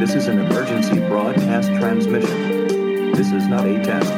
[0.00, 3.12] This is an emergency broadcast transmission.
[3.12, 4.08] This is not a test.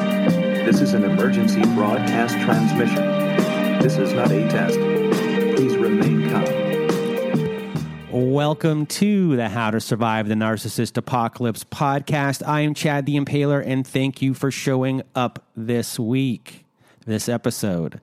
[0.65, 3.05] This is an emergency broadcast transmission.
[3.83, 4.79] This is not a test.
[5.55, 8.33] Please remain calm.
[8.33, 12.43] Welcome to the How to Survive the Narcissist Apocalypse podcast.
[12.49, 16.65] I am Chad the Impaler, and thank you for showing up this week,
[17.05, 18.01] this episode.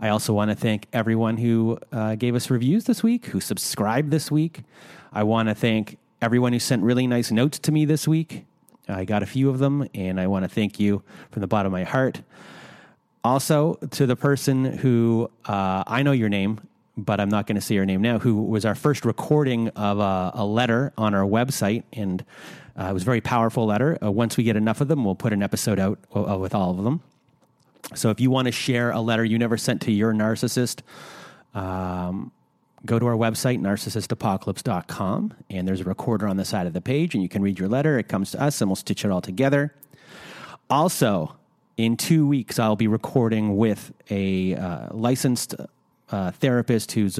[0.00, 4.10] I also want to thank everyone who uh, gave us reviews this week, who subscribed
[4.10, 4.62] this week.
[5.12, 8.44] I want to thank everyone who sent really nice notes to me this week.
[8.88, 11.66] I got a few of them, and I want to thank you from the bottom
[11.66, 12.22] of my heart.
[13.24, 16.60] Also, to the person who uh, I know your name,
[16.96, 19.98] but I'm not going to say your name now, who was our first recording of
[19.98, 21.84] a, a letter on our website.
[21.92, 22.24] And
[22.78, 23.98] uh, it was a very powerful letter.
[24.02, 26.70] Uh, once we get enough of them, we'll put an episode out uh, with all
[26.70, 27.00] of them.
[27.94, 30.82] So if you want to share a letter you never sent to your narcissist,
[31.54, 32.30] um,
[32.84, 37.14] go to our website, narcissistapocalypse.com, and there's a recorder on the side of the page,
[37.14, 37.98] and you can read your letter.
[37.98, 39.74] It comes to us, and we'll stitch it all together.
[40.68, 41.36] Also,
[41.76, 45.54] in two weeks, I'll be recording with a uh, licensed
[46.10, 47.18] uh, therapist whose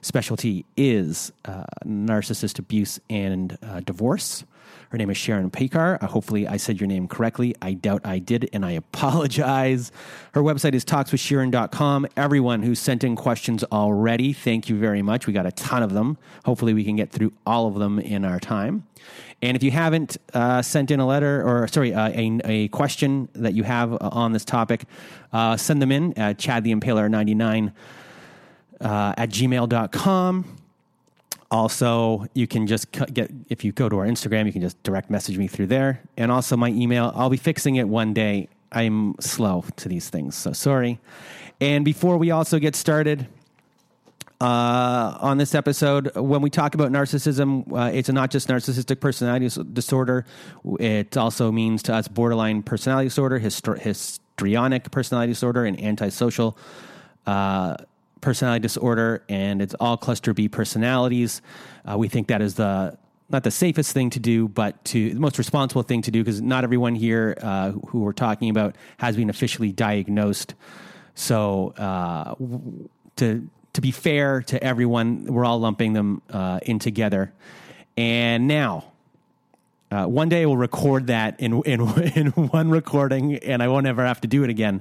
[0.00, 4.44] specialty is uh, narcissist abuse and uh, divorce.
[4.92, 6.02] Her name is Sharon Pekar.
[6.02, 7.54] Uh, hopefully, I said your name correctly.
[7.62, 9.90] I doubt I did, and I apologize.
[10.34, 12.08] Her website is talkswithsharon.com.
[12.14, 15.26] Everyone who sent in questions already, thank you very much.
[15.26, 16.18] We got a ton of them.
[16.44, 18.86] Hopefully, we can get through all of them in our time.
[19.40, 23.30] And if you haven't uh, sent in a letter or, sorry, uh, a, a, question
[23.32, 24.84] that you have uh, on this topic,
[25.32, 27.72] uh, send them in at chadtheimpaler99
[28.82, 30.61] uh, at gmail.com.
[31.52, 35.10] Also, you can just get, if you go to our Instagram, you can just direct
[35.10, 36.00] message me through there.
[36.16, 38.48] And also, my email, I'll be fixing it one day.
[38.72, 40.98] I'm slow to these things, so sorry.
[41.60, 43.28] And before we also get started,
[44.40, 49.48] uh, on this episode, when we talk about narcissism, uh, it's not just narcissistic personality
[49.72, 50.24] disorder.
[50.80, 56.58] It also means to us borderline personality disorder, histrionic personality disorder, and antisocial
[57.26, 57.76] uh,
[58.22, 61.42] personality disorder, and it's all cluster B personalities.
[61.84, 62.96] Uh, we think that is the
[63.28, 66.40] not the safest thing to do, but to the most responsible thing to do because
[66.40, 70.54] not everyone here uh, who we're talking about has been officially diagnosed.
[71.14, 72.34] So uh,
[73.16, 77.32] to to be fair to everyone, we're all lumping them uh, in together.
[77.98, 78.86] And now.
[79.90, 81.80] Uh, one day we'll record that in, in
[82.16, 84.80] in one recording, and I won't ever have to do it again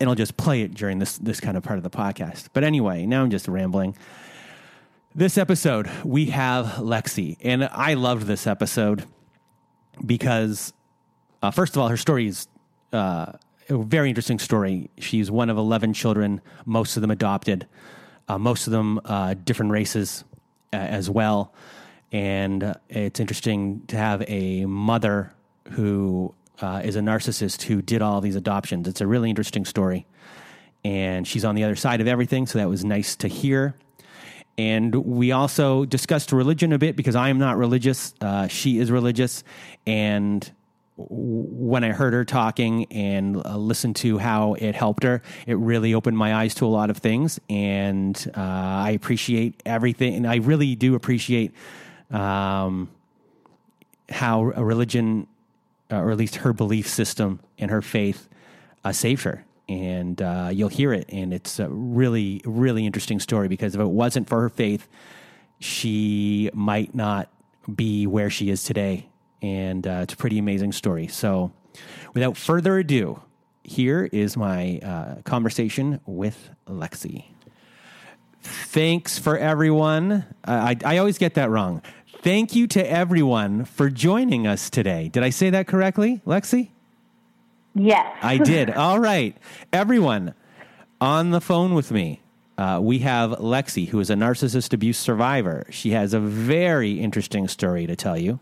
[0.00, 2.48] and I'll just play it during this this kind of part of the podcast.
[2.52, 3.96] But anyway, now I'm just rambling.
[5.14, 9.04] This episode, we have Lexie, and I loved this episode
[10.04, 10.72] because,
[11.42, 12.46] uh, first of all, her story is
[12.92, 13.32] uh,
[13.68, 14.90] a very interesting story.
[14.98, 17.66] She's one of 11 children, most of them adopted,
[18.28, 20.24] uh, most of them uh, different races
[20.72, 21.52] uh, as well.
[22.12, 25.32] And uh, it's interesting to have a mother
[25.70, 28.88] who uh, is a narcissist who did all these adoptions.
[28.88, 30.06] It's a really interesting story.
[30.84, 33.74] And she's on the other side of everything, so that was nice to hear.
[34.56, 38.12] And we also discussed religion a bit because I am not religious.
[38.20, 39.44] Uh, she is religious.
[39.86, 40.50] And
[40.96, 45.94] when I heard her talking and uh, listened to how it helped her, it really
[45.94, 47.38] opened my eyes to a lot of things.
[47.48, 50.16] And uh, I appreciate everything.
[50.16, 51.54] And I really do appreciate
[52.10, 52.90] um,
[54.08, 55.28] how a religion
[55.90, 58.28] uh, or at least her belief system and her faith,
[58.84, 59.44] uh, saved her.
[59.68, 61.06] And uh, you'll hear it.
[61.10, 64.88] And it's a really, really interesting story because if it wasn't for her faith,
[65.60, 67.28] she might not
[67.74, 69.08] be where she is today.
[69.42, 71.06] And uh, it's a pretty amazing story.
[71.06, 71.52] So,
[72.14, 73.20] without further ado,
[73.62, 77.26] here is my uh, conversation with Lexie.
[78.42, 80.24] Thanks for everyone.
[80.44, 81.82] I, I always get that wrong.
[82.22, 85.08] Thank you to everyone for joining us today.
[85.08, 86.70] Did I say that correctly, Lexie?
[87.74, 88.18] Yes.
[88.22, 88.70] I did.
[88.76, 89.36] All right.
[89.72, 90.34] Everyone
[91.00, 92.20] on the phone with me,
[92.56, 95.64] uh, we have Lexie, who is a narcissist abuse survivor.
[95.70, 98.40] She has a very interesting story to tell you.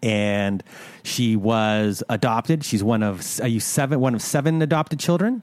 [0.00, 0.62] And
[1.02, 2.64] she was adopted.
[2.64, 5.42] She's one of are you seven one of seven adopted children?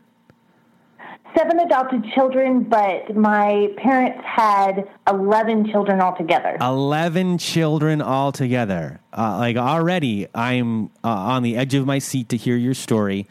[1.38, 6.58] Seven adopted children, but my parents had 11 children altogether.
[6.62, 9.00] 11 children altogether.
[9.16, 13.28] Uh, like already, I'm uh, on the edge of my seat to hear your story.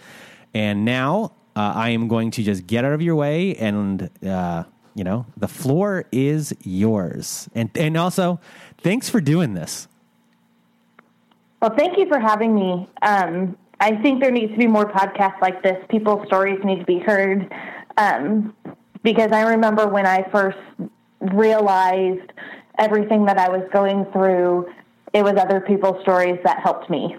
[0.54, 4.64] And now uh, I am going to just get out of your way and, uh,
[4.94, 7.48] you know, the floor is yours.
[7.54, 8.40] And, and also,
[8.78, 9.88] thanks for doing this.
[11.62, 12.88] Well, thank you for having me.
[13.02, 15.76] Um, I think there needs to be more podcasts like this.
[15.88, 17.50] People's stories need to be heard.
[18.00, 18.54] Um,
[19.02, 20.58] because I remember when I first
[21.20, 22.32] realized
[22.78, 24.68] everything that I was going through,
[25.12, 27.16] it was other people's stories that helped me.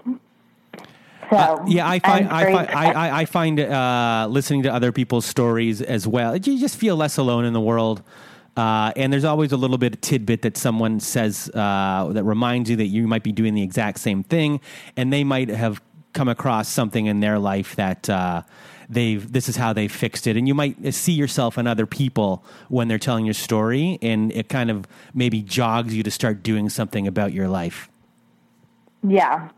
[1.30, 5.24] So uh, yeah, I find I find, I, I find uh, listening to other people's
[5.24, 6.36] stories as well.
[6.36, 8.02] You just feel less alone in the world.
[8.54, 12.68] Uh, and there's always a little bit of tidbit that someone says uh, that reminds
[12.68, 14.60] you that you might be doing the exact same thing,
[14.94, 15.80] and they might have
[16.12, 18.42] come across something in their life that uh,
[18.92, 20.36] they've this is how they fixed it.
[20.36, 24.48] And you might see yourself in other people when they're telling your story and it
[24.48, 27.88] kind of maybe jogs you to start doing something about your life.
[29.02, 29.48] Yeah.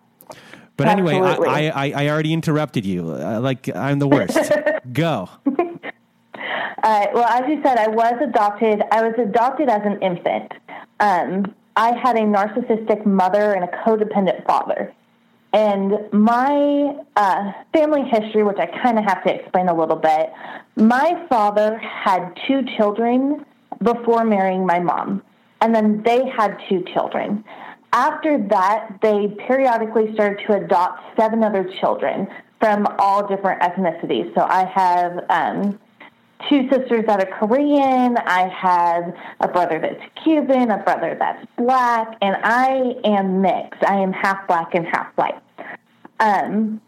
[0.77, 3.13] But anyway I, I, I already interrupted you.
[3.13, 4.39] Uh, like i'm the worst.
[4.93, 5.29] Go.
[5.47, 10.53] Uh, well as you said i was adopted i was adopted as an infant.
[11.01, 14.93] Um, i had a narcissistic mother and a codependent father
[15.55, 20.33] and my uh, family history, which I kind of have to explain a little bit,
[20.75, 23.47] my father had two children
[23.81, 25.23] before marrying my mom,
[25.61, 27.45] and then they had two children.
[27.93, 32.27] After that, they periodically started to adopt seven other children
[32.59, 34.35] from all different ethnicities.
[34.35, 35.79] So I have um,
[36.49, 38.17] two sisters that are Korean.
[38.17, 43.85] I have a brother that's Cuban, a brother that's black, and I am mixed.
[43.85, 45.44] I am half black and half white.
[46.21, 46.81] Um,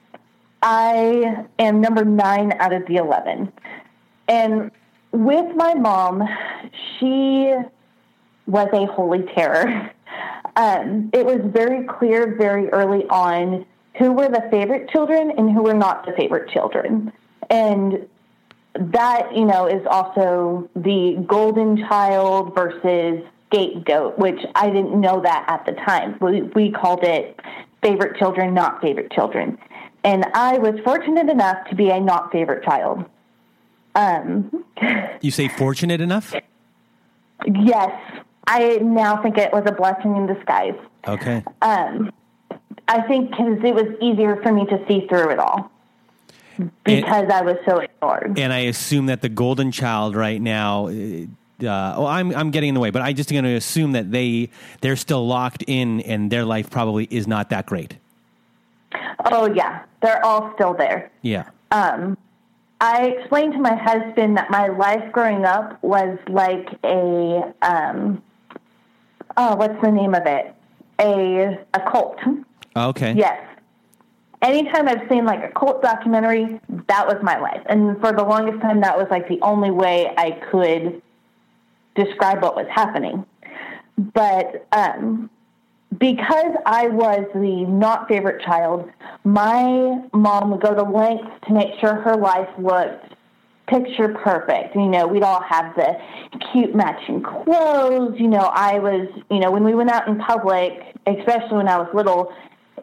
[0.62, 3.52] I am number nine out of the 11.
[4.28, 4.70] And
[5.12, 6.22] with my mom,
[6.98, 7.54] she
[8.46, 9.92] was a holy terror.
[10.58, 13.66] Um, it was very clear very early on
[13.98, 17.12] who were the favorite children and who were not the favorite children.
[17.50, 18.08] And
[18.74, 25.44] that, you know, is also the golden child versus scapegoat, which I didn't know that
[25.48, 26.16] at the time.
[26.20, 27.38] We, we called it
[27.86, 29.58] favorite children, not favorite children.
[30.02, 33.04] And I was fortunate enough to be a not favorite child.
[33.94, 34.64] Um,
[35.20, 36.34] you say fortunate enough?
[37.46, 37.90] Yes.
[38.48, 40.78] I now think it was a blessing in disguise.
[41.06, 41.44] Okay.
[41.62, 42.12] Um,
[42.88, 45.70] I think because it was easier for me to see through it all
[46.84, 48.38] because and, I was so ignored.
[48.38, 50.88] And I assume that the golden child right now
[51.60, 54.10] uh, well, I'm I'm getting in the way, but I'm just going to assume that
[54.10, 54.50] they
[54.80, 57.96] they're still locked in, and their life probably is not that great.
[59.24, 61.10] Oh yeah, they're all still there.
[61.22, 61.48] Yeah.
[61.70, 62.18] Um,
[62.80, 68.22] I explained to my husband that my life growing up was like a um,
[69.36, 70.54] oh, what's the name of it?
[71.00, 72.18] A a cult.
[72.76, 73.14] Okay.
[73.16, 73.42] Yes.
[74.42, 78.60] Anytime I've seen like a cult documentary, that was my life, and for the longest
[78.60, 81.00] time, that was like the only way I could
[81.96, 83.24] describe what was happening.
[83.98, 85.30] But um,
[85.98, 88.90] because I was the not favorite child,
[89.24, 93.14] my mom would go to lengths to make sure her life looked
[93.66, 94.74] picture perfect.
[94.74, 95.96] You know, we'd all have the
[96.52, 98.14] cute matching clothes.
[98.18, 100.72] You know, I was, you know, when we went out in public,
[101.06, 102.32] especially when I was little,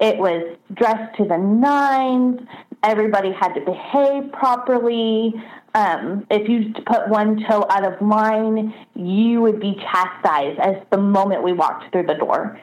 [0.02, 2.42] it was dressed to the nines.
[2.84, 5.34] Everybody had to behave properly.
[5.76, 10.98] Um, if you put one toe out of line, you would be chastised as the
[10.98, 12.60] moment we walked through the door.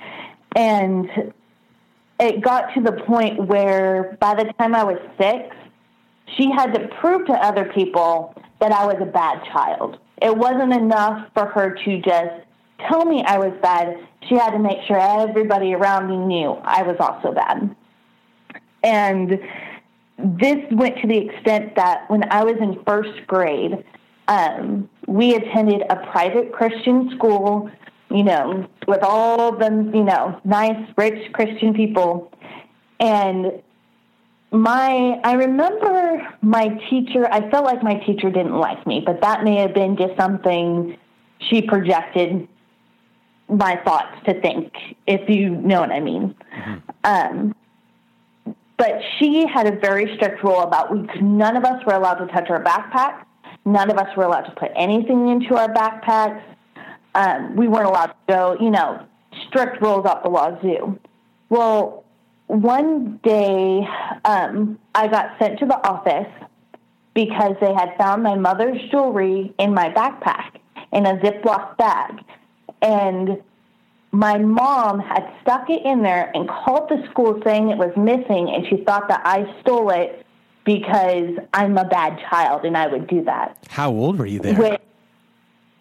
[0.55, 1.09] And
[2.21, 5.57] it got to the point where by the time I was six,
[6.37, 9.99] she had to prove to other people that I was a bad child.
[10.23, 12.47] It wasn't enough for her to just
[12.89, 13.97] tell me I was bad.
[14.29, 17.75] She had to make sure everybody around me knew I was also bad.
[18.83, 19.41] And
[20.25, 23.85] this went to the extent that when I was in first grade,
[24.29, 27.71] um, we attended a private Christian school,
[28.11, 32.33] you know, with all the, you know, nice, rich Christian people.
[32.99, 33.63] And
[34.53, 39.45] my, I remember my teacher, I felt like my teacher didn't like me, but that
[39.45, 40.97] may have been just something
[41.49, 42.47] she projected
[43.49, 44.73] my thoughts to think,
[45.07, 46.35] if you know what I mean.
[46.57, 46.79] Mm-hmm.
[47.05, 47.55] Um,
[48.81, 52.27] but she had a very strict rule about we none of us were allowed to
[52.29, 53.27] touch our backpacks.
[53.67, 56.43] None of us were allowed to put anything into our backpacks.
[57.15, 59.07] Um, we weren't allowed to go, you know,
[59.47, 60.99] strict rules out the wazoo.
[61.51, 62.05] Well,
[62.47, 63.87] one day
[64.25, 66.33] um, I got sent to the office
[67.13, 70.57] because they had found my mother's jewelry in my backpack
[70.91, 72.25] in a Ziploc bag.
[72.81, 73.43] And
[74.13, 78.51] my mom had stuck it in there and called the school saying it was missing,
[78.51, 80.27] and she thought that I stole it
[80.65, 83.57] because I'm a bad child and I would do that.
[83.69, 84.55] How old were you there?
[84.55, 84.79] When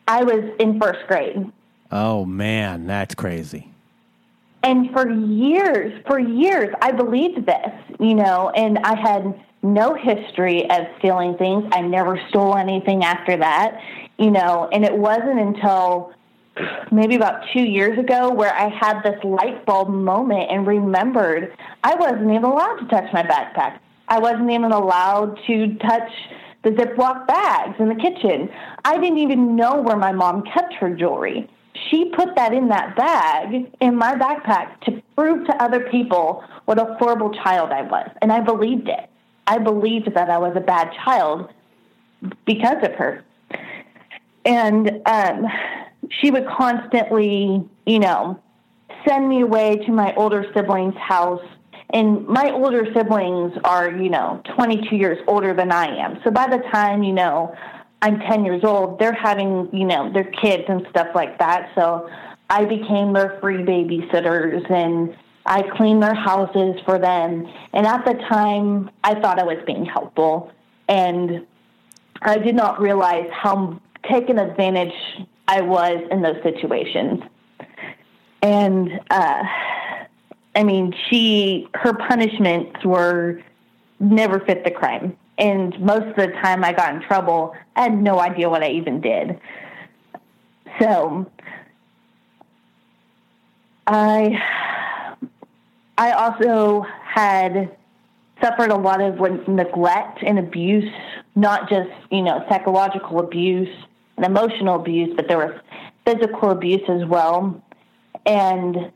[0.08, 1.52] I was in first grade.
[1.92, 3.72] Oh man, that's crazy.
[4.64, 10.70] And for years, for years, I believed this, you know, and I had no history
[10.70, 11.66] of stealing things.
[11.72, 13.82] I never stole anything after that,
[14.18, 16.14] you know, and it wasn't until
[16.92, 21.96] maybe about two years ago where I had this light bulb moment and remembered I
[21.96, 23.80] wasn't even allowed to touch my backpack.
[24.08, 26.12] I wasn't even allowed to touch
[26.64, 28.50] the Ziploc bags in the kitchen.
[28.84, 31.50] I didn't even know where my mom kept her jewelry.
[31.90, 36.80] She put that in that bag in my backpack to prove to other people what
[36.80, 38.10] a horrible child I was.
[38.22, 39.10] And I believed it.
[39.48, 41.50] I believed that I was a bad child
[42.46, 43.24] because of her.
[44.46, 45.46] And um,
[46.10, 48.40] she would constantly, you know,
[49.08, 51.42] send me away to my older siblings' house
[51.92, 56.20] and my older siblings are, you know, 22 years older than I am.
[56.24, 57.56] So by the time, you know,
[58.02, 61.72] I'm 10 years old, they're having, you know, their kids and stuff like that.
[61.74, 62.10] So
[62.50, 67.48] I became their free babysitters and I cleaned their houses for them.
[67.74, 70.52] And at the time, I thought I was being helpful.
[70.88, 71.46] And
[72.22, 74.94] I did not realize how taken advantage
[75.50, 77.24] I was in those situations.
[78.44, 79.44] And, uh,
[80.56, 83.42] I mean, she her punishments were
[84.00, 85.18] never fit the crime.
[85.40, 88.70] And most of the time I got in trouble, I had no idea what I
[88.70, 89.40] even did.
[90.80, 91.26] So
[93.88, 94.38] I
[95.98, 97.76] I also had
[98.40, 100.94] suffered a lot of neglect and abuse,
[101.36, 103.76] not just, you know, psychological abuse
[104.24, 105.54] emotional abuse, but there was
[106.06, 107.62] physical abuse as well.
[108.26, 108.92] And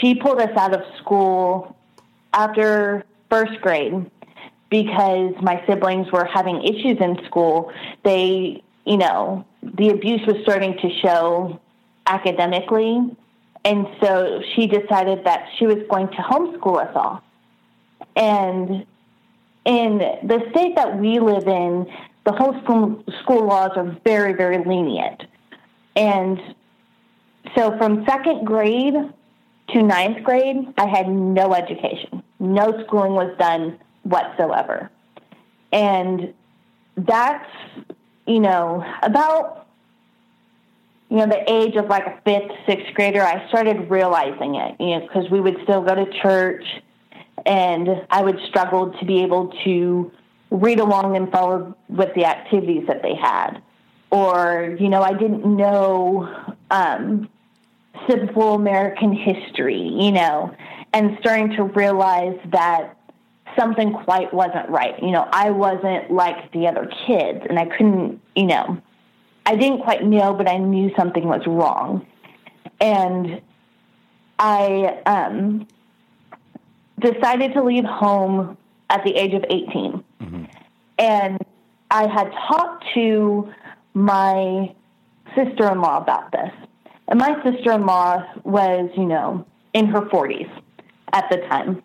[0.00, 1.76] she pulled us out of school
[2.32, 4.10] after first grade
[4.70, 7.72] because my siblings were having issues in school.
[8.04, 11.60] They, you know, the abuse was starting to show
[12.06, 13.16] academically.
[13.64, 17.22] And so she decided that she was going to homeschool us all.
[18.16, 18.84] And
[19.64, 21.86] in the state that we live in,
[22.24, 25.24] the homeschool school laws are very, very lenient.
[25.96, 26.40] And
[27.56, 28.94] so from second grade
[29.70, 32.22] to ninth grade, I had no education.
[32.40, 34.90] No schooling was done whatsoever.
[35.72, 36.34] And
[36.96, 37.48] that's,
[38.26, 39.66] you know, about,
[41.10, 44.98] you know, the age of like a fifth, sixth grader, I started realizing it, you
[44.98, 46.64] know, because we would still go to church
[47.46, 50.10] and I would struggle to be able to
[50.54, 53.60] read along and follow with the activities that they had.
[54.10, 56.28] Or, you know, I didn't know
[56.70, 57.28] um,
[58.08, 60.54] simple American history, you know,
[60.92, 62.96] and starting to realize that
[63.58, 64.94] something quite wasn't right.
[65.02, 68.80] You know, I wasn't like the other kids, and I couldn't, you know,
[69.46, 72.06] I didn't quite know, but I knew something was wrong.
[72.80, 73.40] And
[74.38, 75.66] I um,
[77.00, 78.56] decided to leave home
[78.90, 80.04] at the age of 18.
[80.20, 80.43] Mm-hmm.
[80.98, 81.38] And
[81.90, 83.52] I had talked to
[83.94, 84.74] my
[85.34, 86.50] sister in law about this.
[87.08, 90.50] And my sister in law was, you know, in her 40s
[91.12, 91.82] at the time.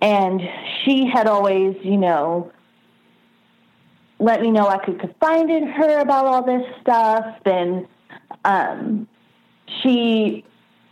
[0.00, 0.40] And
[0.82, 2.52] she had always, you know,
[4.18, 7.36] let me know I could confide in her about all this stuff.
[7.44, 7.86] And
[8.44, 9.08] um,
[9.82, 10.44] she,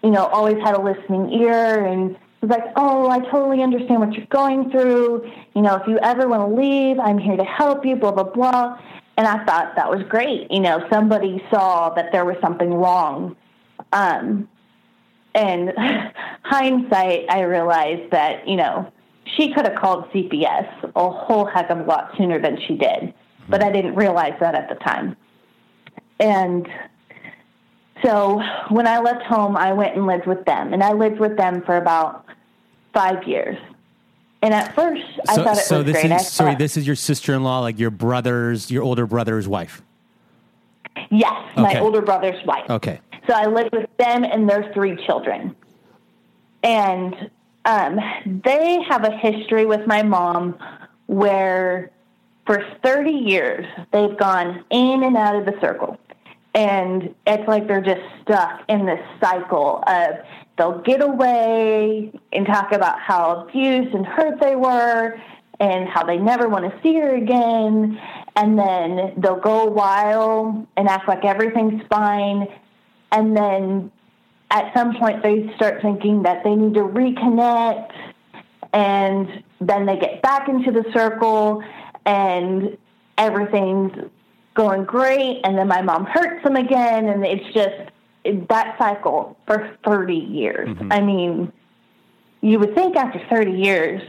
[0.03, 4.13] you know, always had a listening ear and was like, oh, I totally understand what
[4.13, 5.31] you're going through.
[5.55, 8.25] You know, if you ever want to leave, I'm here to help you, blah, blah,
[8.25, 8.79] blah.
[9.17, 10.51] And I thought that was great.
[10.51, 13.37] You know, somebody saw that there was something wrong
[13.93, 14.49] um,
[15.35, 15.73] and
[16.43, 18.91] hindsight, I realized that, you know,
[19.37, 23.15] she could have called CPS a whole heck of a lot sooner than she did,
[23.49, 25.17] but I didn't realize that at the time.
[26.19, 26.69] And
[28.03, 31.37] so when I left home, I went and lived with them, and I lived with
[31.37, 32.25] them for about
[32.93, 33.57] five years.
[34.43, 36.13] And at first, I so, thought it so was this great.
[36.13, 39.83] Is, sorry, this is your sister-in-law, like your brother's, your older brother's wife.
[41.11, 42.69] Yes, my older brother's wife.
[42.69, 43.01] Okay.
[43.29, 45.55] So I lived with them and their three children.
[46.63, 47.31] And
[47.65, 48.01] um,
[48.45, 50.59] they have a history with my mom
[51.07, 51.91] where
[52.47, 55.99] for 30 years they've gone in and out of the circle.
[56.55, 60.17] And it's like they're just stuck in this cycle of
[60.59, 65.19] they'll get away and talk about how abused and hurt they were.
[65.63, 67.99] and how they never want to see her again.
[68.35, 72.49] And then they'll go a while and act like everything's fine.
[73.13, 73.93] And then
[74.51, 77.93] at some point, they start thinking that they need to reconnect.
[78.73, 81.63] And then they get back into the circle
[82.07, 82.77] and
[83.17, 83.93] everything's
[84.55, 85.41] going great.
[85.45, 87.07] And then my mom hurts them again.
[87.07, 87.91] And it's just
[88.49, 90.77] that cycle for 30 years.
[90.91, 91.53] I mean,
[92.41, 94.03] you would think after 30 years,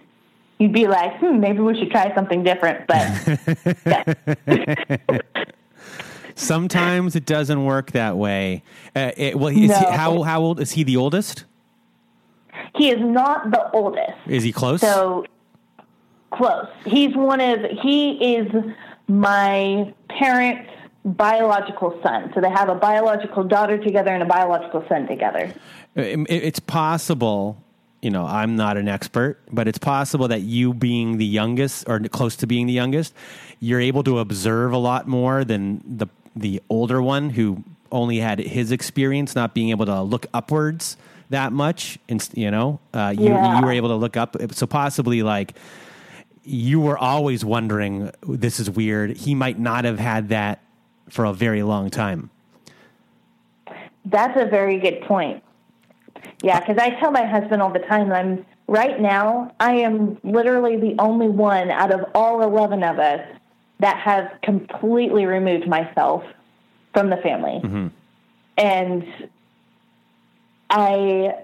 [0.58, 2.86] you'd be like, hmm, maybe we should try something different.
[2.86, 3.10] But.
[6.36, 8.64] Sometimes it doesn't work that way.
[8.96, 10.82] Uh, it, well, is he, how how old is he?
[10.82, 11.44] The oldest?
[12.76, 14.18] he is not the oldest.
[14.26, 14.80] Is he close?
[14.80, 15.26] So
[16.32, 16.66] close.
[16.84, 18.52] He's one of, he is
[19.08, 20.70] my parents'
[21.04, 22.30] biological son.
[22.34, 25.52] So they have a biological daughter together and a biological son together.
[25.94, 27.58] It- it's possible.
[28.00, 32.00] You know, I'm not an expert, but it's possible that you being the youngest or
[32.00, 33.14] close to being the youngest,
[33.60, 36.06] you're able to observe a lot more than the
[36.36, 40.96] the older one who only had his experience, not being able to look upwards
[41.30, 41.96] that much.
[42.08, 43.60] And you know, uh, you Yeah.
[43.60, 44.36] you were able to look up.
[44.52, 45.54] So possibly like
[46.44, 49.16] you were always wondering, this is weird.
[49.16, 50.62] He might not have had that
[51.08, 52.30] for a very long time.
[54.04, 55.42] That's a very good point.
[56.42, 60.76] Yeah, because I tell my husband all the time, I'm right now, I am literally
[60.76, 63.20] the only one out of all 11 of us
[63.80, 66.22] that has completely removed myself
[66.92, 67.60] from the family.
[67.62, 67.86] Mm-hmm.
[68.58, 69.28] And
[70.70, 71.34] I,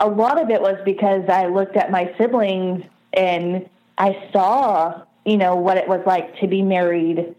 [0.00, 5.36] a lot of it was because I looked at my siblings and I saw, you
[5.36, 7.34] know, what it was like to be married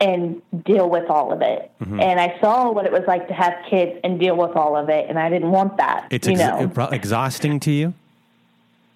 [0.00, 1.70] and deal with all of it.
[1.80, 4.88] And I saw what it was like to have kids and deal with all of
[4.88, 6.06] it, and I didn't want that.
[6.10, 7.94] It's you ex- know, exhausting to you.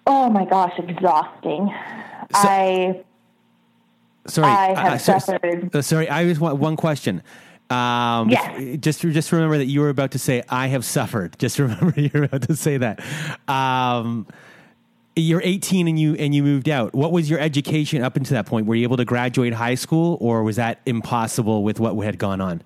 [0.07, 1.69] oh my gosh, exhausting.
[2.33, 3.01] I
[4.27, 7.21] Sorry, I have so- suffered- uh, sorry, I just want one question.
[7.69, 8.77] Um, Yes.
[8.79, 11.37] Just just remember that you were about to say I have suffered.
[11.39, 13.01] Just remember you're about to say that.
[13.49, 14.27] Um,
[15.15, 16.93] you're 18 and you and you moved out.
[16.93, 18.65] What was your education up until that point?
[18.65, 22.41] Were you able to graduate high school, or was that impossible with what had gone
[22.41, 22.63] on?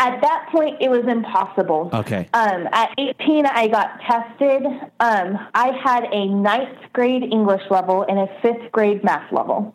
[0.00, 1.90] at that point it was impossible.
[1.92, 2.28] Okay.
[2.34, 4.66] Um, at 18, I got tested.
[5.00, 9.74] Um, I had a ninth grade English level and a fifth grade math level.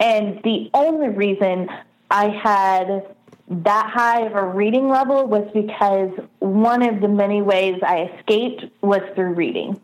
[0.00, 1.68] And the only reason
[2.10, 3.14] I had
[3.48, 8.64] that high of a reading level was because one of the many ways I escaped
[8.82, 9.80] was through reading.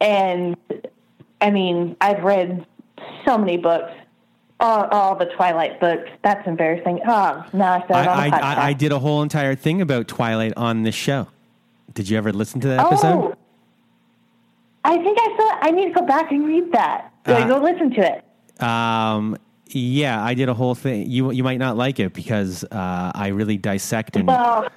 [0.00, 0.56] And
[1.40, 2.66] I mean, I've read
[3.26, 3.92] so many books.
[4.60, 6.08] All, all the Twilight books.
[6.22, 7.00] That's embarrassing.
[7.06, 8.28] Oh, now I said I, I.
[8.28, 11.26] I, I did a whole entire thing about Twilight on this show.
[11.92, 13.06] Did you ever listen to that episode?
[13.06, 13.34] Oh,
[14.84, 15.58] I think I saw.
[15.68, 17.12] I need to go back and read that.
[17.24, 18.62] Go, Uh, go listen to it.
[18.62, 19.36] Um,
[19.68, 21.10] yeah, I did a whole thing.
[21.10, 24.68] You you might not like it because uh, I really dissect and Well,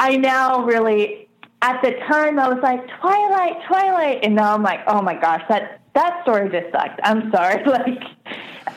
[0.00, 1.28] I now really.
[1.62, 5.42] At the time, I was like Twilight, Twilight, and now I'm like, oh my gosh,
[5.48, 7.00] that that story just sucked.
[7.04, 7.62] I'm sorry.
[7.66, 8.02] Like,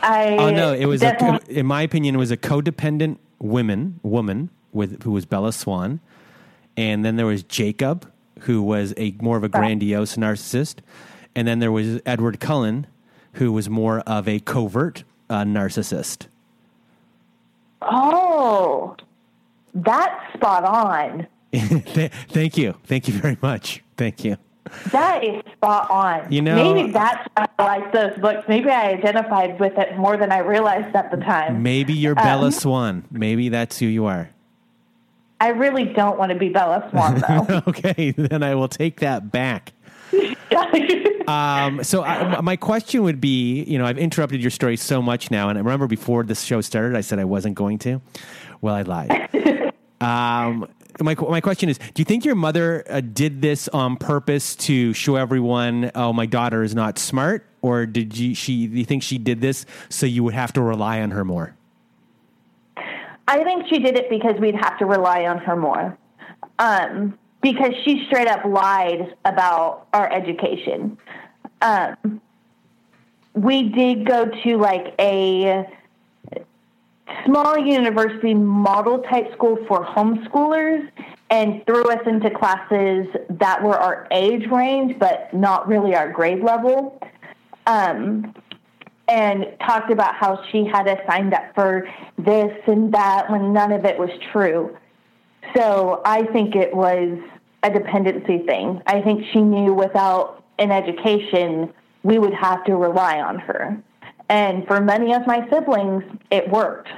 [0.02, 0.38] I.
[0.38, 0.74] Oh no!
[0.74, 5.26] It was, a, in my opinion, it was a codependent woman, woman with who was
[5.26, 6.00] Bella Swan,
[6.78, 10.76] and then there was Jacob, who was a more of a grandiose narcissist,
[11.36, 12.88] and then there was Edward Cullen,
[13.34, 16.28] who was more of a covert uh, narcissist.
[17.82, 18.95] oh,
[19.74, 21.28] that's spot on.
[21.93, 23.83] Th- Thank you, thank you very much.
[23.97, 24.37] Thank you.
[24.91, 26.31] That is spot on.
[26.31, 28.47] You know- maybe that's why I like those books.
[28.47, 31.61] Maybe I identified with it more than I realized at the time.
[31.63, 33.05] Maybe you're Um, Bella Swan.
[33.11, 34.29] Maybe that's who you are.
[35.39, 37.61] I really don't want to be Bella Swan, though.
[37.67, 39.73] okay, then I will take that back.
[41.27, 45.31] Um, so I, my question would be, you know, I've interrupted your story so much
[45.31, 47.99] now, and I remember before this show started, I said I wasn't going to.
[48.61, 49.73] Well, I lied.
[50.01, 50.67] um,
[50.99, 54.93] my my question is: Do you think your mother uh, did this on purpose to
[54.93, 58.67] show everyone, "Oh, my daughter is not smart," or did you, she?
[58.67, 61.55] Do you think she did this so you would have to rely on her more?
[63.27, 65.97] I think she did it because we'd have to rely on her more.
[66.60, 70.97] Um, because she straight up lied about our education.
[71.62, 72.21] Um,
[73.34, 75.67] we did go to like a
[77.25, 80.89] small university model type school for homeschoolers
[81.29, 86.43] and threw us into classes that were our age range, but not really our grade
[86.43, 87.01] level.
[87.67, 88.33] Um,
[89.07, 91.87] and talked about how she had us signed up for
[92.17, 94.75] this and that when none of it was true.
[95.55, 97.19] So I think it was
[97.61, 98.81] a dependency thing.
[98.87, 101.71] I think she knew without an education
[102.03, 103.77] we would have to rely on her.
[104.29, 106.89] And for many of my siblings, it worked.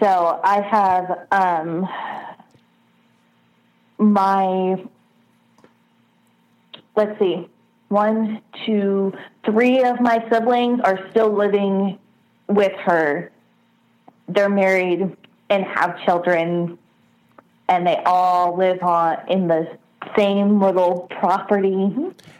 [0.00, 1.88] So I have um,
[3.98, 4.84] my,
[6.94, 7.48] let's see,
[7.88, 9.12] one, two,
[9.44, 11.98] three of my siblings are still living
[12.48, 13.30] with her.
[14.28, 15.16] They're married
[15.48, 16.78] and have children,
[17.68, 19.78] and they all live on in the
[20.16, 21.94] same little property.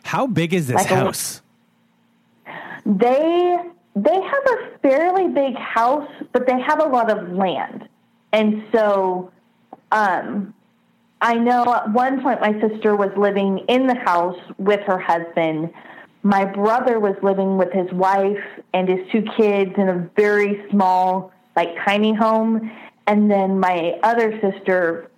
[0.05, 1.41] How big is this Like house?
[2.87, 3.57] They
[3.95, 7.89] they have a fairly big house, but they have a lot of land,
[8.33, 9.33] and so
[9.91, 10.55] um,
[11.21, 15.73] I know at one point my sister was living in the house with her husband.
[16.23, 18.43] My brother was living with his wife
[18.75, 22.71] and his two kids in a very small, like tiny home,
[23.07, 25.11] and then my other sister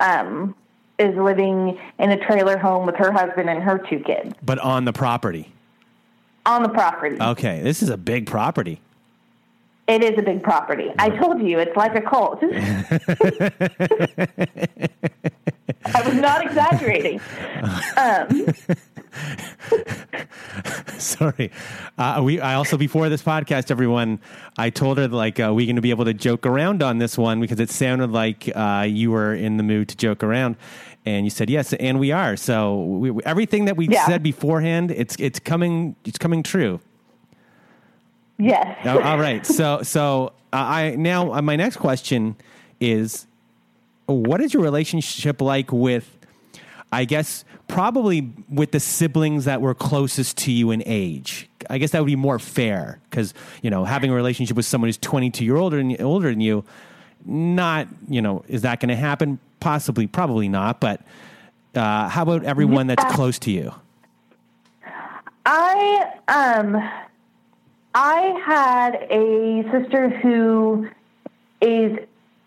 [0.00, 0.54] um,
[0.98, 4.84] is living in a trailer home with her husband and her two kids but on
[4.84, 5.52] the property.
[6.46, 7.16] On the property.
[7.20, 8.80] Okay, this is a big property.
[9.88, 10.92] It is a big property.
[10.98, 12.38] I told you, it's like a cult.
[15.84, 17.20] I was not exaggerating.
[17.96, 18.46] Um,
[20.98, 21.50] Sorry.
[21.98, 22.40] Uh, we.
[22.40, 24.20] I also before this podcast, everyone,
[24.56, 27.18] I told her like uh, we going to be able to joke around on this
[27.18, 30.56] one because it sounded like uh, you were in the mood to joke around,
[31.06, 32.36] and you said yes, and we are.
[32.36, 34.06] So we, we- everything that we Yeah.
[34.06, 36.80] said beforehand, it's it's coming it's coming true.
[38.38, 38.78] yes.
[38.84, 39.44] Oh, all right.
[39.46, 42.36] So so uh, I now uh, my next question
[42.80, 43.26] is,
[44.06, 46.16] what is your relationship like with?
[46.92, 51.48] I guess probably with the siblings that were closest to you in age.
[51.68, 53.32] I guess that would be more fair because
[53.62, 56.40] you know having a relationship with someone who's twenty two year older than older than
[56.40, 56.64] you,
[57.24, 59.38] not you know is that going to happen?
[59.60, 60.80] Possibly, probably not.
[60.80, 61.02] But
[61.74, 63.72] uh, how about everyone that's close to you?
[65.46, 66.76] I um
[67.94, 70.88] I had a sister who
[71.60, 71.98] is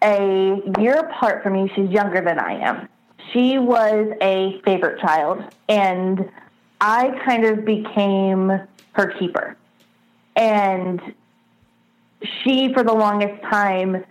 [0.02, 1.72] a year apart from me.
[1.76, 2.88] She's younger than I am.
[3.32, 6.30] She was a favorite child and
[6.82, 8.50] I kind of became
[8.94, 9.58] her keeper.
[10.36, 11.02] And
[12.44, 14.04] she for the longest time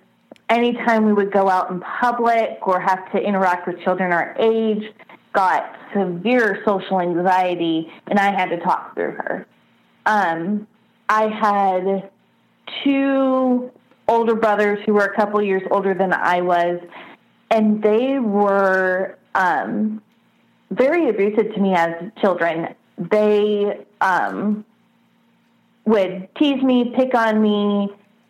[0.52, 4.84] anytime we would go out in public or have to interact with children our age,
[5.32, 9.46] got severe social anxiety, and I had to talk through her.
[10.04, 10.66] Um,
[11.08, 12.10] I had
[12.84, 13.70] two
[14.08, 16.80] older brothers who were a couple years older than I was,
[17.50, 20.02] and they were um,
[20.70, 22.74] very abusive to me as children.
[22.98, 24.66] They um,
[25.86, 27.88] would tease me, pick on me,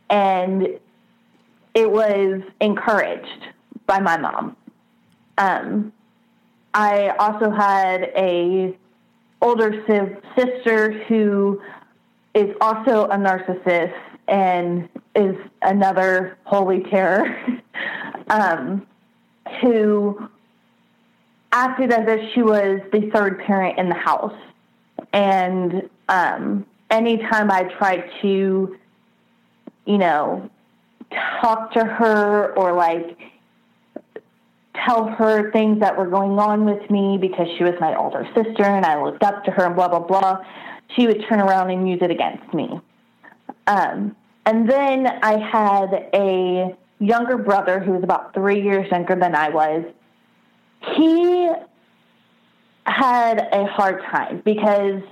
[0.08, 0.68] and
[1.74, 3.46] it was encouraged
[3.86, 4.56] by my mom.
[5.38, 5.92] Um,
[6.74, 8.76] I also had a
[9.40, 11.60] older si- sister who
[12.34, 13.94] is also a narcissist
[14.28, 17.60] and is another holy terror,
[18.28, 18.86] um,
[19.60, 20.28] who
[21.52, 24.34] acted as if she was the third parent in the house.
[25.12, 28.78] And um, anytime I tried to,
[29.84, 30.48] you know,
[31.40, 33.18] talk to her or like
[34.86, 38.64] tell her things that were going on with me because she was my older sister
[38.64, 40.44] and I looked up to her and blah blah blah,
[40.96, 42.80] she would turn around and use it against me.
[43.66, 49.34] Um, and then I had a younger brother who was about three years younger than
[49.34, 49.84] I was.
[50.96, 51.50] He
[52.84, 55.02] had a hard time because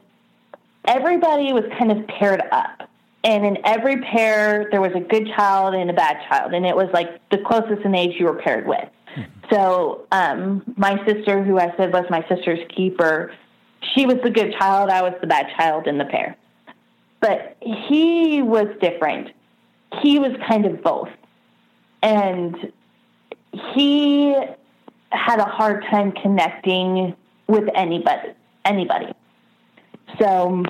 [0.85, 2.90] everybody was kind of paired up.
[3.23, 6.55] And in every pair, there was a good child and a bad child.
[6.55, 8.89] And it was like the closest in age you were paired with.
[9.51, 13.33] So um, my sister, who I said was my sister's keeper,
[13.95, 14.89] she was the good child.
[14.89, 16.37] I was the bad child in the pair.
[17.21, 19.31] But he was different.
[20.01, 21.09] He was kind of both.
[22.03, 22.73] And
[23.75, 24.35] he
[25.11, 27.15] had a hard time connecting
[27.49, 28.31] with anybody.
[28.65, 29.13] Anybody.
[30.19, 30.63] So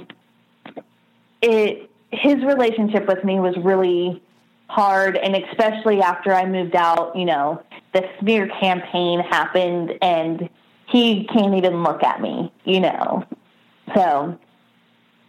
[1.43, 4.23] it his relationship with me was really
[4.69, 10.49] hard and especially after I moved out, you know, the smear campaign happened and
[10.87, 13.25] he can't even look at me, you know.
[13.95, 14.39] So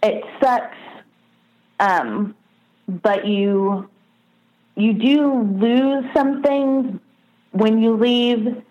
[0.04, 0.78] it sucks.
[1.80, 2.36] Um,
[2.88, 3.90] but you
[4.76, 7.00] you do lose some things
[7.52, 8.64] when you leave,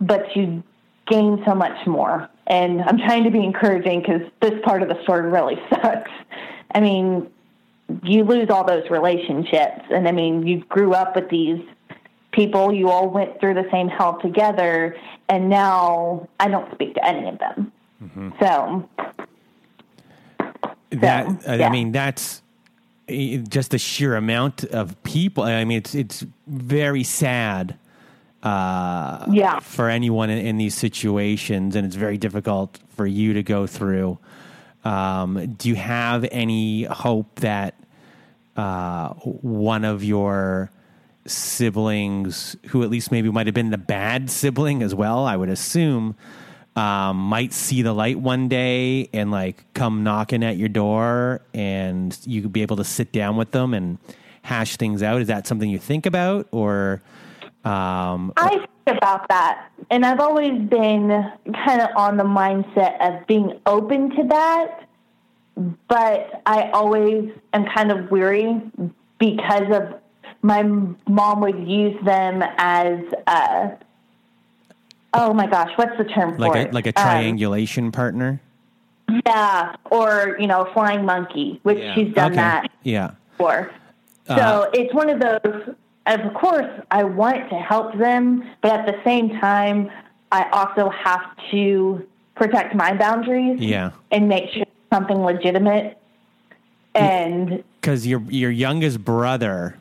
[0.00, 0.62] but you
[1.06, 2.28] gain so much more.
[2.46, 6.10] And I'm trying to be encouraging because this part of the story really sucks.
[6.74, 7.30] I mean,
[8.02, 9.82] you lose all those relationships.
[9.90, 11.60] And I mean, you grew up with these
[12.32, 14.96] people, you all went through the same hell together,
[15.28, 17.72] and now I don't speak to any of them.
[18.40, 18.88] So
[20.90, 21.70] that So, I yeah.
[21.70, 22.42] mean that's
[23.08, 25.44] eh, just the sheer amount of people.
[25.44, 27.78] I mean, it's it's very sad.
[28.42, 29.58] Uh, Yeah.
[29.60, 34.18] for anyone in, in these situations, and it's very difficult for you to go through.
[34.84, 37.74] Um, do you have any hope that
[38.56, 40.70] uh, one of your
[41.26, 45.48] siblings, who at least maybe might have been the bad sibling as well, I would
[45.48, 46.14] assume,
[46.76, 52.16] um, might see the light one day and like come knocking at your door, and
[52.24, 53.98] you could be able to sit down with them and
[54.42, 55.20] hash things out?
[55.22, 57.00] Is that something you think about, or
[57.64, 61.08] um, I about that, and I've always been
[61.64, 64.88] kind of on the mindset of being open to that,
[65.88, 68.60] but I always am kind of weary
[69.18, 70.00] because of
[70.42, 73.68] my mom would use them as uh
[75.14, 76.74] oh my gosh, what's the term like for a it?
[76.74, 78.40] like a Um, triangulation partner?
[79.26, 82.40] yeah, or you know, a flying monkey, which she's done Okay.
[82.40, 83.12] that Yeah.
[83.38, 83.70] for.
[84.26, 85.74] So Uh, it's one of those.
[86.06, 89.90] Of course, I want to help them, but at the same time,
[90.30, 93.92] I also have to protect my boundaries Yeah.
[94.10, 95.96] and make sure something legitimate.
[96.94, 99.76] And because your your youngest brother,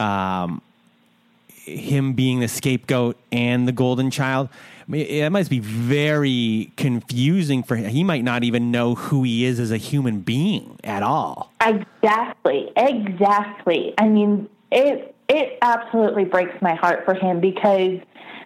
[0.00, 0.62] um,
[1.64, 4.48] him being the scapegoat and the golden child,
[4.88, 7.90] I mean, it must be very confusing for him.
[7.90, 11.52] He might not even know who he is as a human being at all.
[11.60, 13.94] exactly, exactly.
[13.98, 18.00] I mean, it it absolutely breaks my heart for him because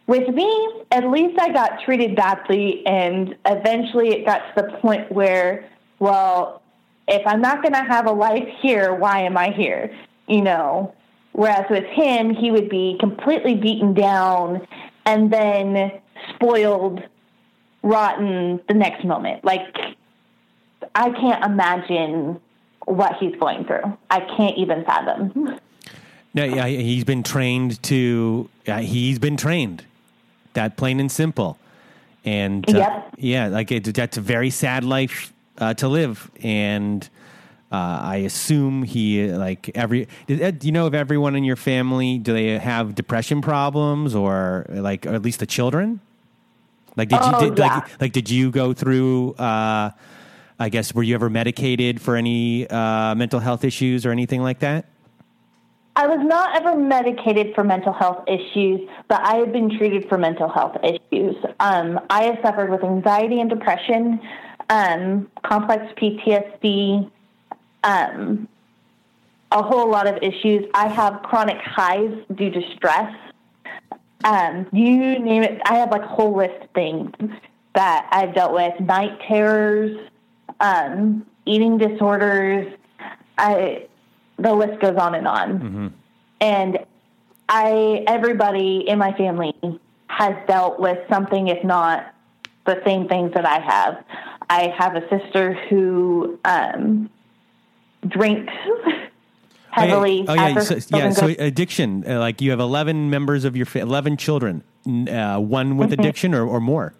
[0.06, 5.10] with me, at least I got treated badly, and eventually it got to the point
[5.12, 5.68] where,
[6.00, 6.60] well,
[7.06, 9.96] if I'm not going to have a life here, why am I here?
[10.26, 10.94] You know.
[11.32, 14.66] Whereas with him, he would be completely beaten down
[15.06, 15.92] and then
[16.34, 17.00] spoiled,
[17.82, 19.44] rotten the next moment.
[19.44, 19.74] Like,
[20.94, 22.40] I can't imagine
[22.84, 23.96] what he's going through.
[24.10, 25.30] I can't even fathom.
[25.30, 25.54] Hmm.
[26.34, 28.48] No, yeah, he's been trained to.
[28.66, 29.84] Uh, he's been trained.
[30.54, 31.58] That plain and simple.
[32.24, 33.14] And uh, Yep.
[33.18, 36.30] yeah, like it, that's a very sad life uh, to live.
[36.42, 37.06] And
[37.70, 40.08] uh, I assume he like every.
[40.26, 44.66] Did, do you know if everyone in your family do they have depression problems or
[44.68, 46.00] like or at least the children?
[46.96, 47.74] Like did you Oh, did, yeah.
[47.76, 49.32] like like did you go through?
[49.34, 49.90] Uh,
[50.58, 54.60] I guess were you ever medicated for any uh, mental health issues or anything like
[54.60, 54.84] that?
[55.94, 60.16] I was not ever medicated for mental health issues, but I have been treated for
[60.16, 61.36] mental health issues.
[61.60, 64.18] Um, I have suffered with anxiety and depression,
[64.70, 67.10] um, complex PTSD,
[67.84, 68.48] um,
[69.50, 70.64] a whole lot of issues.
[70.72, 73.14] I have chronic highs due to stress.
[74.24, 75.60] Um, you name it.
[75.66, 77.12] I have like a whole list of things
[77.74, 79.98] that I've dealt with: night terrors,
[80.60, 82.72] um, eating disorders.
[83.36, 83.88] I
[84.42, 85.94] the list goes on and on.
[86.40, 86.78] And
[87.48, 89.54] I everybody in my family
[90.08, 92.14] has dealt with something, if not
[92.66, 94.04] the same things that I have.
[94.50, 97.08] I have a sister who um,
[98.06, 98.52] drinks
[99.70, 100.24] heavily.
[100.28, 100.58] Oh yeah, oh, yeah.
[100.60, 101.10] So, yeah.
[101.10, 105.76] So addiction, uh, like you have eleven members of your fa- eleven children, uh, one
[105.78, 106.00] with Mm-hmm.
[106.00, 106.92] addiction or, or more.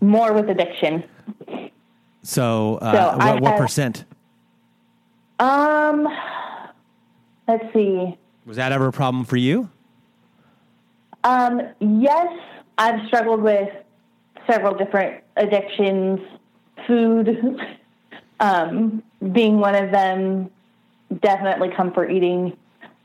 [0.00, 1.02] more with addiction.
[2.22, 4.04] So, uh, So what, what have- percent
[5.38, 6.08] Um,
[7.48, 8.16] let's see.
[8.46, 9.70] was that ever a problem for you?
[11.24, 12.32] Um, yes,
[12.78, 13.70] I've struggled with
[14.46, 16.20] several different addictions,
[16.86, 17.58] food
[18.40, 20.50] um, being one of them,
[21.20, 22.56] definitely comfort eating.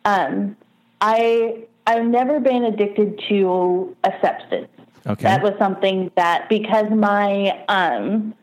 [0.06, 0.56] Um,
[1.02, 4.68] I I've never been addicted to a substance.
[5.08, 5.24] Okay.
[5.24, 8.34] That was something that because my um,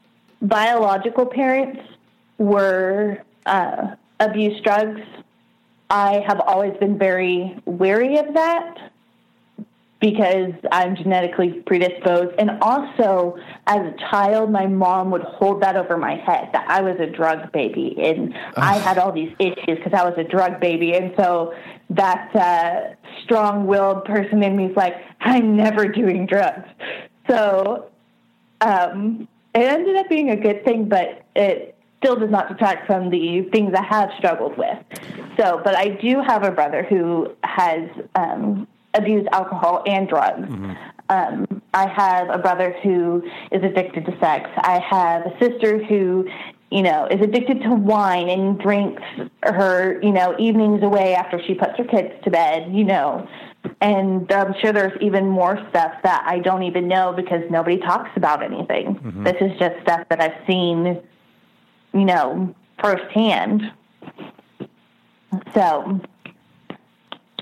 [0.43, 1.81] biological parents
[2.39, 5.01] were uh, abused drugs,
[5.89, 8.93] I have always been very wary of that
[10.01, 12.35] because I'm genetically predisposed.
[12.39, 16.83] And also, as a child, my mom would hold that over my head that I
[16.83, 20.61] was a drug baby and I had all these issues because I was a drug
[20.61, 20.95] baby.
[20.95, 21.55] And so
[21.91, 26.69] that uh, strong willed person in me is like, I'm never doing drugs.
[27.29, 27.87] So
[28.61, 31.76] um, it ended up being a good thing, but it
[32.07, 34.79] still does not detract from the things I have struggled with.
[35.37, 40.49] So, but I do have a brother who has um, abused alcohol and drugs.
[41.09, 44.49] Um, I have a brother who is addicted to sex.
[44.57, 46.29] I have a sister who,
[46.71, 49.03] you know, is addicted to wine and drinks
[49.43, 53.29] her, you know, evenings away after she puts her kids to bed, you know.
[53.81, 58.11] And I'm sure there's even more stuff that I don't even know because nobody talks
[58.15, 59.01] about anything.
[59.25, 61.03] This is just stuff that I've seen
[61.97, 63.73] you know, firsthand.
[65.55, 66.01] So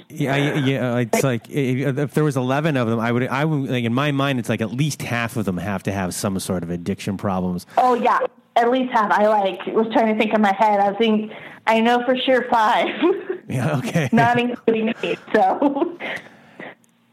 [0.08, 0.98] yeah, yeah.
[0.98, 3.26] It's like if there was eleven of them, I would.
[3.28, 5.92] I would like in my mind, it's like at least half of them have to
[5.92, 7.66] have some sort of addiction problems.
[7.76, 8.20] Oh yeah,
[8.56, 9.10] at least half.
[9.10, 10.80] I like was trying to think in my head.
[10.80, 11.30] I was thinking,
[11.66, 12.88] I know for sure five.
[13.46, 13.76] Yeah.
[13.76, 14.08] Okay.
[14.10, 15.18] Not including me.
[15.34, 15.98] So.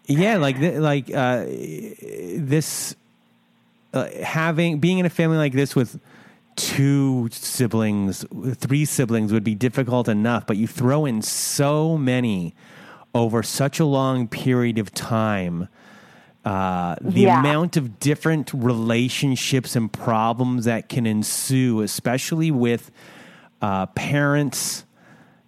[0.06, 2.96] Yeah, like like uh, this,
[3.94, 6.00] uh, having being in a family like this with
[6.70, 12.54] two siblings, three siblings would be difficult enough, but you throw in so many
[13.14, 15.68] over such a long period of time.
[16.46, 17.40] Uh, the Yeah.
[17.40, 22.92] amount of different relationships and problems that can ensue, especially with
[23.62, 24.86] uh, parents,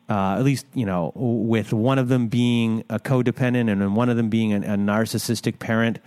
[0.10, 4.18] uh, at least you know, with one of them being a codependent and one of
[4.18, 5.98] them being a, a narcissistic parent.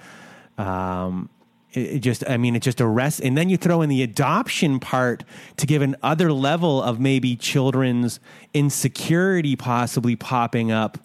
[0.59, 1.29] Um,
[1.77, 5.25] it, just, I mean, it just arrests, and then you throw in the adoption part
[5.59, 8.19] to give an other level of maybe children's
[8.55, 10.99] insecurity possibly popping up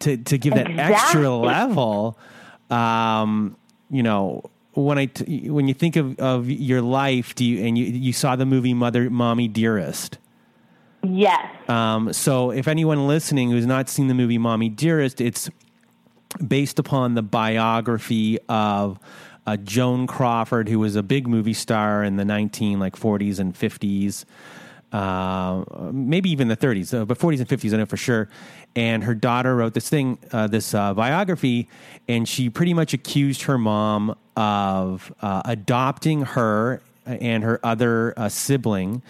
[0.00, 2.18] to to give that extra level.
[2.70, 3.56] Um,
[3.90, 7.78] you know, when I t- when you think of, of your life, do you and
[7.78, 10.18] you you saw the movie Mother, Mommy, Dearest.
[11.02, 11.46] Yes.
[11.68, 15.48] Um, so, if anyone listening who's not seen the movie Mommy Dearest, it's
[16.46, 18.98] based upon the biography of
[19.56, 24.26] Joan Crawford, who was a big movie star in the nineteen like forties and fifties,
[24.92, 28.28] uh, maybe even the thirties, uh, but forties and fifties, I know for sure.
[28.76, 31.68] And her daughter wrote this thing, uh, this uh, biography,
[32.08, 39.02] and she pretty much accused her mom of uh, adopting her and her other sibling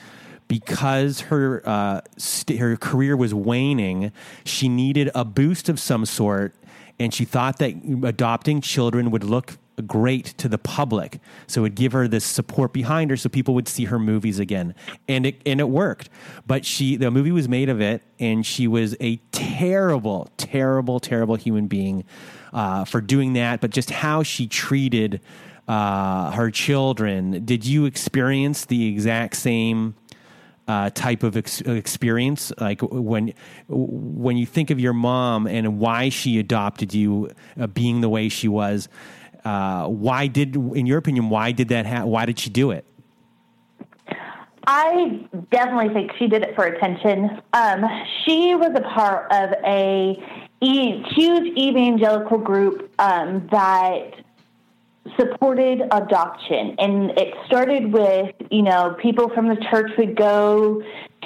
[0.50, 4.11] because her uh, st- her career was waning,
[4.44, 6.55] she needed a boost of some sort,
[6.98, 7.72] and she thought that
[8.03, 12.73] adopting children would look great to the public, so it would give her this support
[12.73, 14.75] behind her, so people would see her movies again,
[15.09, 16.09] and it and it worked.
[16.47, 21.37] But she, the movie was made of it, and she was a terrible, terrible, terrible
[21.37, 22.05] human being
[22.53, 23.61] uh, for doing that.
[23.61, 25.21] But just how she treated
[25.69, 29.95] uh, her children, did you experience the exact same?
[30.71, 33.35] uh, type of ex- experience like when
[33.66, 37.29] when you think of your mom and why she adopted you
[37.61, 38.88] uh, being the way she was
[39.44, 42.87] uh, why did in your opinion why did that ha- why did she do it
[44.66, 47.40] I definitely think she did it for attention.
[47.53, 47.85] Um,
[48.24, 50.22] she was a part of a
[50.61, 54.12] e- huge evangelical group um, that
[55.18, 60.83] supported adoption, and it started with you know people from the church would go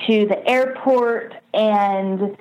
[0.07, 2.37] to the airport and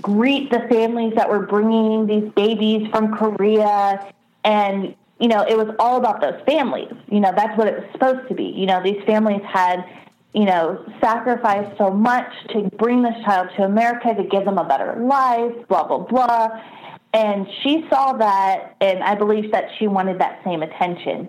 [0.00, 4.12] greet the families that were bringing these babies from Korea
[4.44, 6.92] and you know it was all about those families.
[7.08, 8.44] You know that's what it was supposed to be.
[8.44, 9.84] You know these families had
[10.32, 14.64] you know sacrificed so much to bring this child to America to give them a
[14.64, 16.48] better life blah blah blah.
[17.12, 21.28] And she saw that and I believe that she wanted that same attention.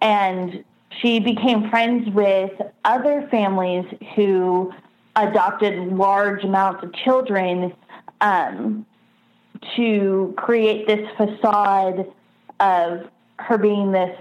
[0.00, 0.64] And
[1.00, 2.52] she became friends with
[2.84, 3.84] other families
[4.16, 4.72] who
[5.16, 7.72] adopted large amounts of children
[8.20, 8.86] um,
[9.76, 12.06] to create this facade
[12.60, 13.08] of
[13.40, 14.16] her being this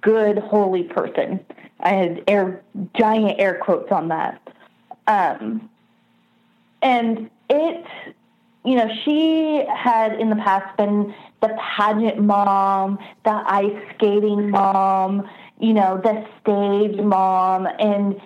[0.00, 1.40] good, holy person.
[1.80, 2.62] I had air
[2.96, 4.40] giant air quotes on that.
[5.06, 5.68] Um,
[6.82, 7.86] and it,
[8.64, 15.28] you know, she had in the past been the pageant mom, the ice skating mom,
[15.60, 18.20] you know, the stage mom, and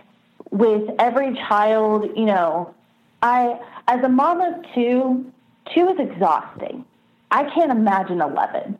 [0.51, 2.75] with every child, you know,
[3.23, 5.31] I, as a mom of two,
[5.75, 6.85] two is exhausting.
[7.31, 8.79] I can't imagine 11.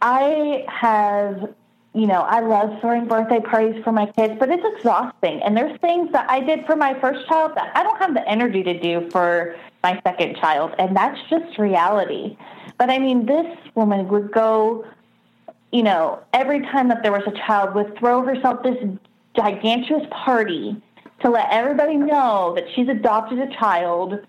[0.00, 1.54] I have,
[1.94, 5.42] you know, I love throwing birthday parties for my kids, but it's exhausting.
[5.42, 8.26] And there's things that I did for my first child that I don't have the
[8.28, 10.74] energy to do for my second child.
[10.78, 12.36] And that's just reality.
[12.78, 14.84] But I mean, this woman would go,
[15.72, 18.76] you know, every time that there was a child, would throw herself this
[19.34, 20.80] gigantuous party
[21.20, 24.20] to let everybody know that she's adopted a child.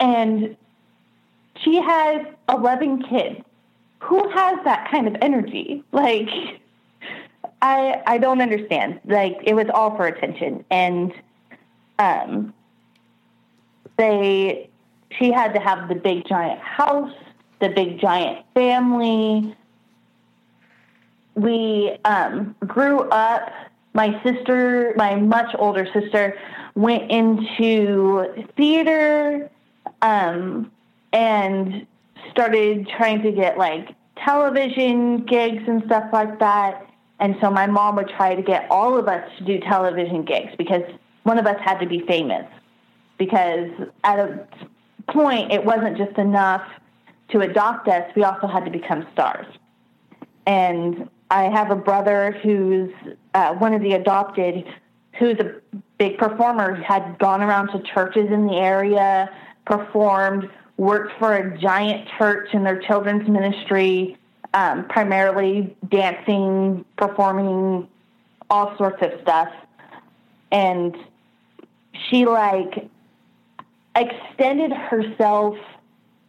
[0.00, 0.56] And
[1.62, 3.44] she has 11 kids.
[4.00, 5.84] Who has that kind of energy?
[5.92, 6.28] Like,
[7.62, 9.00] I I don't understand.
[9.04, 11.12] Like, it was all for attention, and
[11.98, 12.54] um,
[13.96, 14.68] they
[15.18, 17.12] she had to have the big giant house,
[17.60, 19.56] the big giant family.
[21.34, 23.50] We um, grew up.
[23.92, 26.38] My sister, my much older sister,
[26.76, 29.50] went into theater
[30.00, 30.70] um,
[31.12, 31.86] and
[32.30, 33.94] started trying to get like
[34.24, 36.86] television gigs and stuff like that.
[37.18, 40.52] And so my mom would try to get all of us to do television gigs
[40.56, 40.82] because
[41.24, 42.46] one of us had to be famous
[43.18, 43.70] because
[44.04, 44.46] at a
[45.10, 46.62] point it wasn't just enough
[47.30, 49.46] to adopt us, we also had to become stars.
[50.46, 52.90] And I have a brother who's
[53.34, 54.64] uh, one of the adopted,
[55.18, 55.60] who's a
[55.98, 59.30] big performer, had gone around to churches in the area,
[59.64, 60.48] performed,
[60.80, 64.16] worked for a giant church in their children's ministry,
[64.54, 67.86] um, primarily dancing, performing,
[68.48, 69.50] all sorts of stuff.
[70.50, 70.96] And
[72.08, 72.88] she like
[73.94, 75.54] extended herself,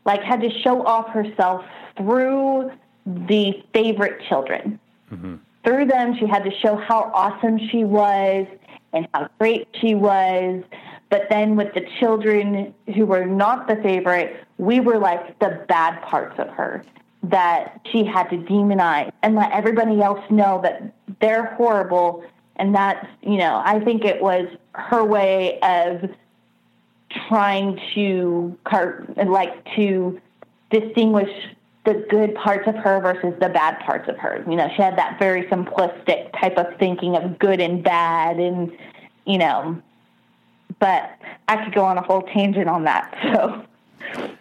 [0.03, 1.63] like had to show off herself
[1.95, 2.71] through
[3.05, 4.77] the favorite children.
[5.13, 5.35] Mm-hmm.
[5.63, 8.47] Through them, she had to show how awesome she was
[8.91, 10.61] and how great she was.
[11.12, 16.01] But then with the children who were not the favorite, we were like the bad
[16.01, 16.84] parts of her
[17.24, 22.24] that she had to demonize and let everybody else know that they're horrible.
[22.55, 26.09] And that's, you know, I think it was her way of
[27.28, 28.57] trying to,
[29.28, 30.20] like, to
[30.70, 31.30] distinguish
[31.84, 34.45] the good parts of her versus the bad parts of her.
[34.47, 38.72] You know, she had that very simplistic type of thinking of good and bad and,
[39.26, 39.82] you know,
[40.82, 41.17] but
[41.47, 43.17] I could go on a whole tangent on that.
[44.11, 44.36] So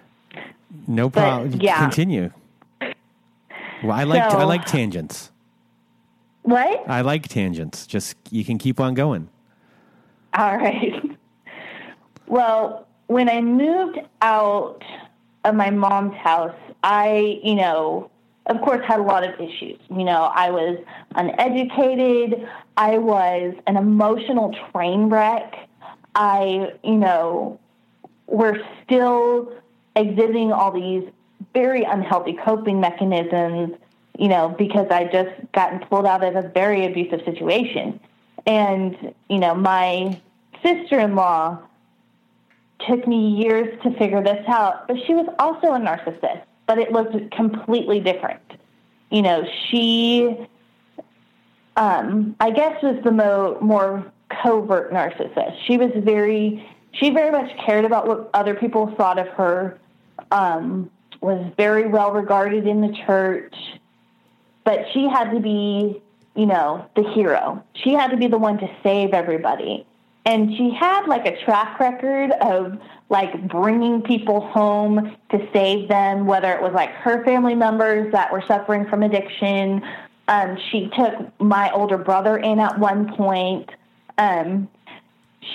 [0.88, 1.52] no problem.
[1.52, 1.78] But, yeah.
[1.78, 2.32] Continue.
[2.80, 5.30] Well, I like so, I like tangents.
[6.42, 6.88] What?
[6.88, 7.86] I like tangents.
[7.86, 9.28] Just you can keep on going.
[10.34, 11.16] All right.
[12.26, 14.82] Well, when I moved out
[15.44, 18.10] of my mom's house, I, you know,
[18.46, 19.78] of course, had a lot of issues.
[19.90, 20.78] You know, I was
[21.14, 22.48] uneducated.
[22.76, 25.68] I was an emotional train wreck.
[26.14, 27.58] I, you know,
[28.26, 29.52] were still
[29.96, 31.04] exhibiting all these
[31.54, 33.76] very unhealthy coping mechanisms,
[34.18, 37.98] you know, because I just gotten pulled out of a very abusive situation.
[38.46, 40.20] And, you know, my
[40.62, 41.58] sister in law
[42.88, 46.92] took me years to figure this out, but she was also a narcissist but it
[46.92, 48.40] looked completely different.
[49.10, 50.36] You know, she,
[51.76, 54.04] um, I guess, was the mo- more
[54.42, 55.56] covert narcissist.
[55.66, 59.78] She was very, she very much cared about what other people thought of her.
[60.30, 63.54] Um, was very well regarded in the church,
[64.64, 66.00] but she had to be,
[66.34, 67.62] you know, the hero.
[67.74, 69.86] She had to be the one to save everybody
[70.26, 72.78] and she had like a track record of
[73.08, 78.30] like bringing people home to save them whether it was like her family members that
[78.32, 79.82] were suffering from addiction
[80.28, 83.70] um, she took my older brother in at one point
[84.18, 84.68] um,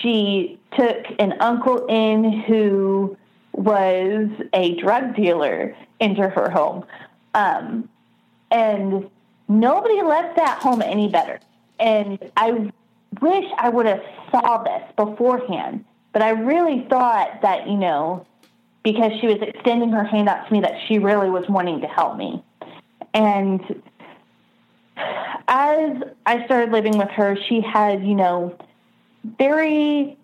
[0.02, 3.18] she took an uncle in who
[3.54, 6.84] was a drug dealer into her home
[7.34, 7.88] um,
[8.52, 9.10] and
[9.48, 11.40] nobody left that home any better
[11.80, 12.72] and i
[13.22, 18.26] wish I would have saw this beforehand, but I really thought that, you know,
[18.84, 21.88] because she was extending her hand out to me, that she really was wanting to
[21.88, 22.44] help me.
[23.14, 23.82] And
[24.98, 28.58] as I started living with her, she had, you know,
[29.38, 30.18] very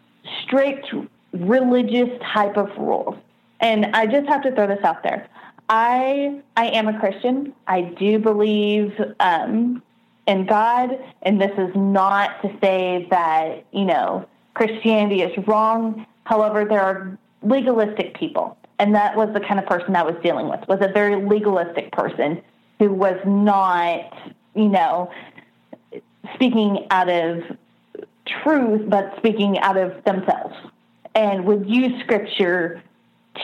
[0.43, 0.93] strict
[1.33, 3.15] religious type of rules.
[3.59, 5.27] And I just have to throw this out there.
[5.69, 7.53] I I am a Christian.
[7.67, 9.81] I do believe um,
[10.27, 10.99] in God.
[11.21, 16.05] And this is not to say that, you know, Christianity is wrong.
[16.25, 18.57] However, there are legalistic people.
[18.79, 21.91] And that was the kind of person I was dealing with, was a very legalistic
[21.91, 22.41] person
[22.79, 24.11] who was not,
[24.55, 25.11] you know,
[26.35, 27.43] speaking out of
[28.43, 30.55] truth, but speaking out of themselves
[31.15, 32.81] and would use scripture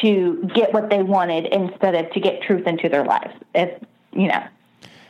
[0.01, 3.33] to get what they wanted instead of to get truth into their lives.
[3.55, 3.81] If,
[4.11, 4.43] you know,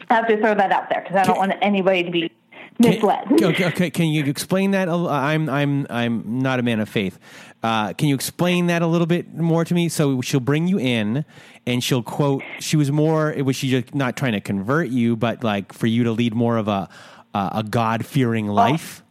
[0.10, 2.32] I have to throw that out there because I don't want anybody to be
[2.80, 3.28] misled.
[3.28, 4.88] Can, okay, okay, can you explain that?
[4.88, 7.20] I'm I'm I'm not a man of faith.
[7.64, 9.90] Uh, can you explain that a little bit more to me?
[9.90, 11.26] So she'll bring you in,
[11.66, 12.44] and she'll quote.
[12.60, 13.34] She was more.
[13.44, 16.58] Was she just not trying to convert you, but like for you to lead more
[16.58, 16.90] of a
[17.34, 19.04] a God fearing life?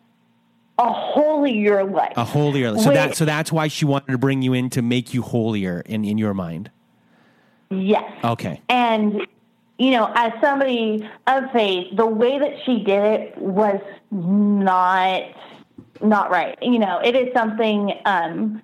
[0.79, 2.13] a holier life.
[2.17, 2.85] A holier life.
[2.85, 5.83] So that so that's why she wanted to bring you in to make you holier
[5.87, 6.71] in in your mind.
[7.71, 8.05] Yes.
[8.23, 8.61] Okay.
[8.69, 9.27] And
[9.79, 13.81] you know, as somebody of faith, the way that she did it was
[14.11, 15.23] not
[16.03, 16.59] not right.
[16.63, 18.63] You know, it is something um,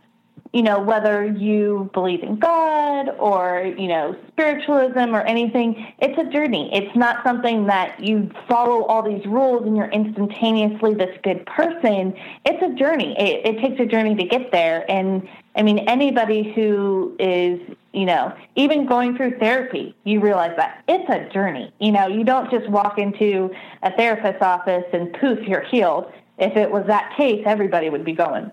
[0.52, 6.30] you know, whether you believe in God or, you know, spiritualism or anything, it's a
[6.30, 6.68] journey.
[6.74, 12.14] It's not something that you follow all these rules and you're instantaneously this good person.
[12.44, 13.16] It's a journey.
[13.18, 14.84] It, it takes a journey to get there.
[14.90, 17.58] And I mean, anybody who is,
[17.94, 21.72] you know, even going through therapy, you realize that it's a journey.
[21.80, 23.50] You know, you don't just walk into
[23.82, 28.12] a therapist's office and poof, you're healed if it was that case, everybody would be
[28.12, 28.50] going.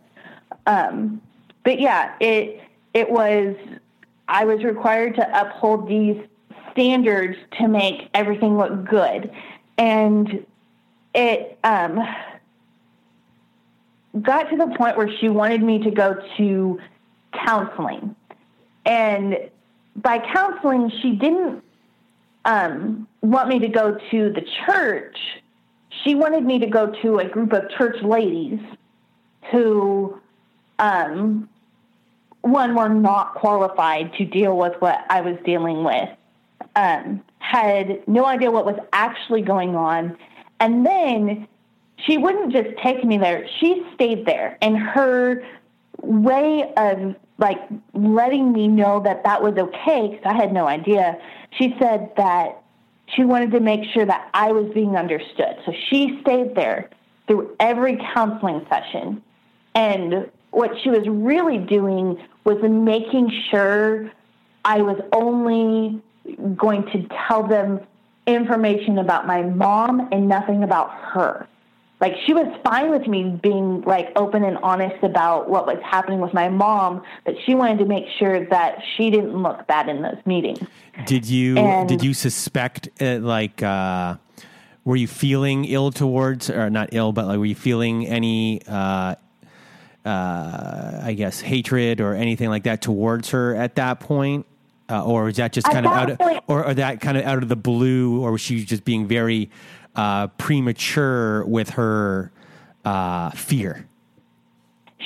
[0.67, 1.21] Um,
[1.63, 2.61] but yeah, it
[2.93, 3.55] it was
[4.27, 6.21] I was required to uphold these
[6.71, 9.31] standards to make everything look good,
[9.79, 10.45] and
[11.15, 11.99] it um,
[14.21, 16.79] got to the point where she wanted me to go to
[17.33, 18.15] counseling,
[18.85, 19.49] and
[19.95, 21.63] by counseling, she didn't
[22.45, 25.17] um, want me to go to the church.
[26.03, 28.59] She wanted me to go to a group of church ladies
[29.51, 30.19] who,
[30.77, 31.49] um,
[32.41, 36.09] one, were not qualified to deal with what I was dealing with,
[36.75, 40.17] um, had no idea what was actually going on.
[40.59, 41.47] And then
[42.05, 44.57] she wouldn't just take me there, she stayed there.
[44.61, 45.43] And her
[46.01, 47.59] way of like
[47.93, 51.17] letting me know that that was okay because I had no idea.
[51.51, 52.61] She said that
[53.15, 55.57] she wanted to make sure that I was being understood.
[55.65, 56.89] So she stayed there
[57.27, 59.21] through every counseling session.
[59.75, 64.11] And what she was really doing was making sure
[64.65, 66.01] I was only
[66.55, 67.79] going to tell them
[68.27, 71.47] information about my mom and nothing about her
[72.01, 76.19] like she was fine with me being like open and honest about what was happening
[76.19, 80.01] with my mom but she wanted to make sure that she didn't look bad in
[80.01, 80.59] those meetings.
[81.05, 84.15] Did you And- did you suspect uh, like uh,
[84.85, 89.15] were you feeling ill towards or not ill but like were you feeling any uh,
[90.05, 94.45] uh, I guess hatred or anything like that towards her at that point?
[94.91, 97.23] Uh, or was that just kind of out of, point- or, or that kind of
[97.23, 99.51] out of the blue or was she just being very
[99.95, 102.31] uh, premature with her
[102.85, 103.87] uh, fear?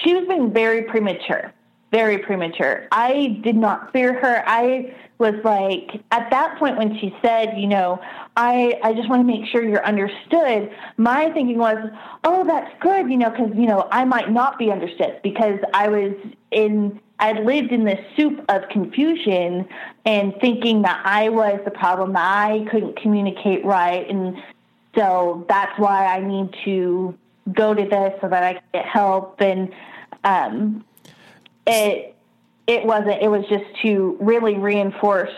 [0.03, 1.53] She was being very premature
[1.91, 2.87] very premature.
[2.91, 4.43] I did not fear her.
[4.47, 7.99] I was like at that point when she said you know
[8.35, 11.77] i i just want to make sure you're understood my thinking was
[12.23, 15.87] oh that's good you know because you know i might not be understood because i
[15.87, 16.13] was
[16.51, 19.65] in i lived in this soup of confusion
[20.05, 24.35] and thinking that i was the problem that i couldn't communicate right and
[24.95, 27.17] so that's why i need to
[27.53, 29.73] go to this so that i can get help and
[30.23, 30.83] um
[31.67, 32.15] it
[32.67, 35.31] it wasn't it was just to really reinforce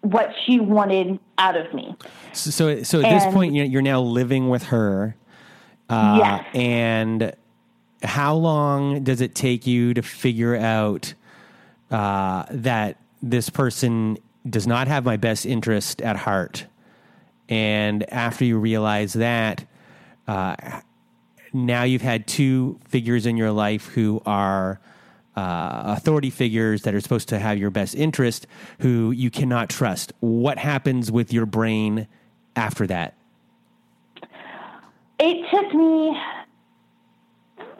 [0.00, 1.96] what she wanted out of me
[2.32, 5.16] So, so, so at this point, you're, you're now living with her.
[5.88, 6.44] Uh, Yes.
[6.54, 7.32] And
[8.02, 11.14] how long does it take you to figure out
[11.90, 14.16] uh, that this person
[14.48, 16.66] does not have my best interest at heart?
[17.48, 19.66] And after you realize that,
[20.26, 20.56] uh,
[21.52, 24.80] now you've had two figures in your life who are
[25.36, 28.46] uh, authority figures that are supposed to have your best interest
[28.80, 30.12] who you cannot trust.
[30.20, 32.08] What happens with your brain
[32.56, 33.16] after that?
[35.18, 36.16] it took me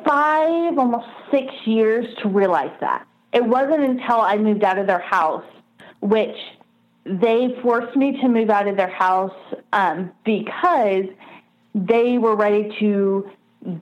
[0.05, 5.01] five almost six years to realize that it wasn't until i moved out of their
[5.01, 5.45] house
[6.01, 6.37] which
[7.07, 9.35] they forced me to move out of their house
[9.73, 11.05] um, because
[11.75, 13.31] they were ready to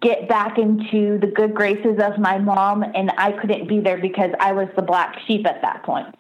[0.01, 4.31] get back into the good graces of my mom and I couldn't be there because
[4.41, 6.15] I was the black sheep at that point.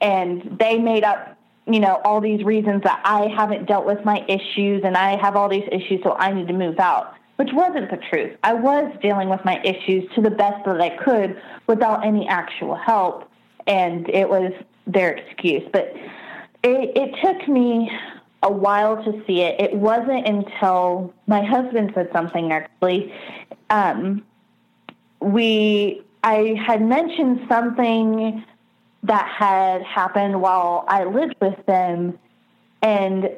[0.00, 1.36] And they made up,
[1.66, 5.36] you know, all these reasons that I haven't dealt with my issues and I have
[5.36, 8.36] all these issues so I need to move out, which wasn't the truth.
[8.42, 12.74] I was dealing with my issues to the best that I could without any actual
[12.74, 13.30] help
[13.66, 14.52] and it was
[14.86, 15.62] their excuse.
[15.72, 15.94] But
[16.62, 17.90] it, it took me
[18.42, 19.60] a while to see it.
[19.60, 23.12] It wasn't until my husband said something actually.
[23.68, 24.24] Um,
[25.20, 28.44] we I had mentioned something
[29.02, 32.18] that had happened while I lived with them,
[32.82, 33.30] and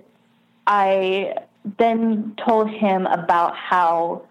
[0.67, 1.35] I
[1.79, 4.27] then told him about how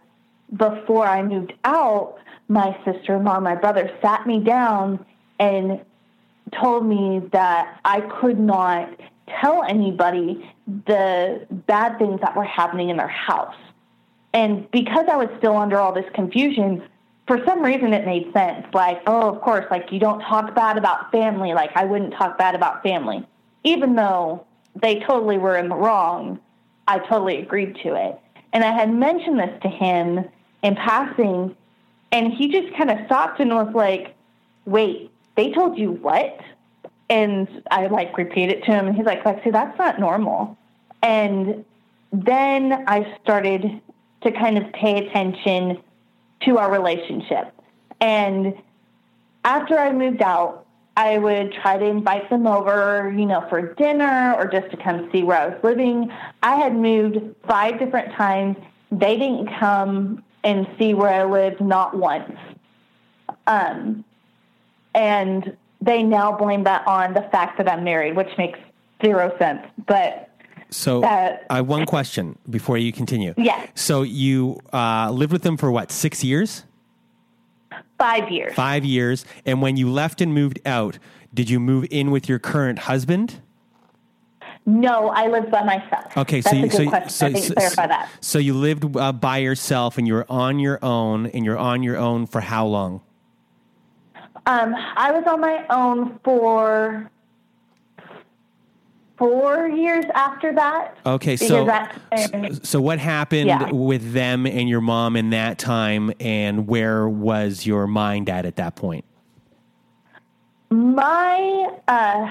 [0.57, 2.17] before I moved out,
[2.49, 5.05] my sister in law, my brother sat me down
[5.39, 5.81] and
[6.59, 8.89] told me that I could not
[9.41, 13.55] tell anybody the bad things that were happening in their house.
[14.33, 16.83] And because I was still under all this confusion,
[17.27, 18.65] for some reason it made sense.
[18.73, 21.53] Like, oh, of course, like you don't talk bad about family.
[21.53, 23.25] Like, I wouldn't talk bad about family.
[23.63, 24.45] Even though
[24.81, 26.39] they totally were in the wrong,
[26.87, 28.19] I totally agreed to it.
[28.53, 30.25] And I had mentioned this to him
[30.61, 31.55] in passing,
[32.11, 34.15] and he just kind of stopped and was like,
[34.65, 36.39] wait, they told you what?
[37.09, 40.57] And I like repeated it to him, and he's like, Lexie, that's not normal.
[41.01, 41.65] And
[42.11, 43.81] then I started
[44.23, 45.81] to kind of pay attention
[46.45, 47.53] to our relationship.
[47.99, 48.55] And
[49.43, 50.65] after I moved out,
[50.97, 55.09] I would try to invite them over, you know, for dinner or just to come
[55.11, 56.11] see where I was living.
[56.43, 57.17] I had moved
[57.47, 58.57] five different times,
[58.91, 62.37] they didn't come and see where I lived not once.
[63.47, 64.03] Um,
[64.95, 68.59] and they now blame that on the fact that I'm married, which makes
[69.03, 69.65] zero sense.
[69.87, 70.29] But
[70.69, 73.33] So, That- I have one question before you continue.
[73.37, 73.67] Yes.
[73.75, 75.91] So you uh, lived with them for what?
[75.91, 76.63] Six years?
[77.97, 78.53] five years.
[78.55, 79.25] Five years.
[79.45, 80.97] And when you left and moved out,
[81.33, 83.41] did you move in with your current husband?
[84.65, 86.15] No, I lived by myself.
[86.17, 87.09] Okay, That's so you, so, question.
[87.09, 88.09] so, I so, clarify that.
[88.19, 91.83] so you lived uh, by yourself and you were on your own, and you're on
[91.83, 93.01] your own for how long?
[94.45, 97.09] Um, I was on my own for
[99.17, 100.97] four years after that.
[101.05, 103.69] Okay, so that's- so what happened Yeah.
[103.71, 108.55] with them and your mom in that time, and where was your mind at at
[108.55, 109.05] that point?
[110.71, 112.27] My, uh,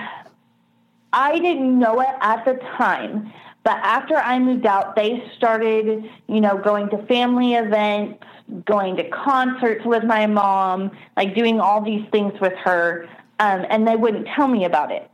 [1.12, 3.32] I didn't know it at the time,
[3.62, 8.24] but after I moved out, they started, you know, going to family events,
[8.64, 13.86] going to concerts with my mom, like doing all these things with her, um, and
[13.86, 15.10] they wouldn't tell me about it.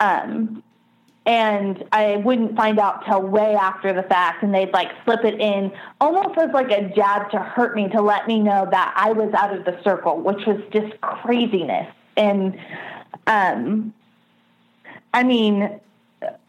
[0.00, 0.62] Um,
[1.28, 5.38] and I wouldn't find out till way after the fact, and they'd like slip it
[5.38, 5.70] in
[6.00, 9.32] almost as like a jab to hurt me to let me know that I was
[9.34, 11.86] out of the circle, which was just craziness.
[12.16, 12.58] And
[13.26, 13.92] um,
[15.12, 15.78] I mean,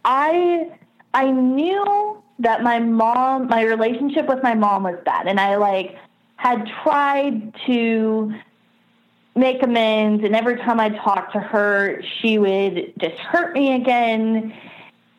[0.06, 0.72] I
[1.14, 5.98] I knew that my mom, my relationship with my mom was bad, and I like
[6.40, 8.34] had tried to
[9.36, 14.54] make amends, and every time I talked to her, she would just hurt me again,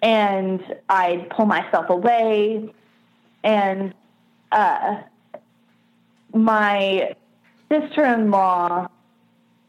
[0.01, 2.73] and I'd pull myself away,
[3.45, 3.93] and
[4.51, 5.03] uh,
[6.33, 7.15] my
[7.71, 8.89] sister-in-law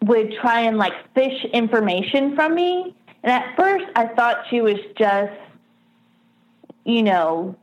[0.04, 2.95] would try and like fish information from me.
[3.24, 5.34] And at first, I thought she was just,
[6.86, 7.58] you know,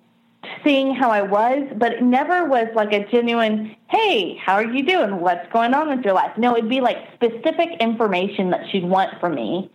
[0.65, 4.85] seeing how I was, but it never was like a genuine, hey, how are you
[4.85, 5.21] doing?
[5.21, 6.37] What's going on with your life?
[6.37, 9.71] No, it'd be like specific information that she'd want from me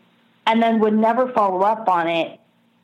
[0.45, 2.39] and then would never follow up on it.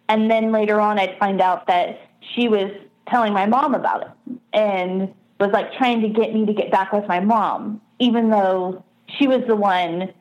[0.07, 1.99] And then later on, I'd find out that
[2.33, 2.71] she was
[3.07, 6.91] telling my mom about it and was like trying to get me to get back
[6.91, 8.83] with my mom, even though
[9.17, 10.13] she was the one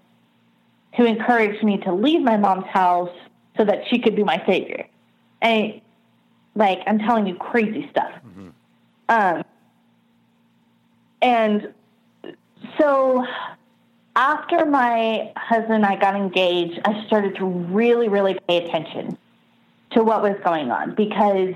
[0.97, 3.11] who encouraged me to leave my mom's house
[3.57, 4.87] so that she could be my savior.
[5.43, 5.81] And
[6.59, 8.13] like I'm telling you crazy stuff.
[9.09, 9.45] Um,
[11.23, 11.73] and
[12.79, 13.25] so
[14.17, 19.17] after my husband and I got engaged, I started to really, really pay attention
[19.93, 21.55] to what was going on because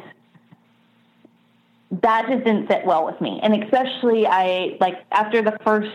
[2.00, 3.40] that just didn't sit well with me.
[3.42, 5.90] And especially I like after the first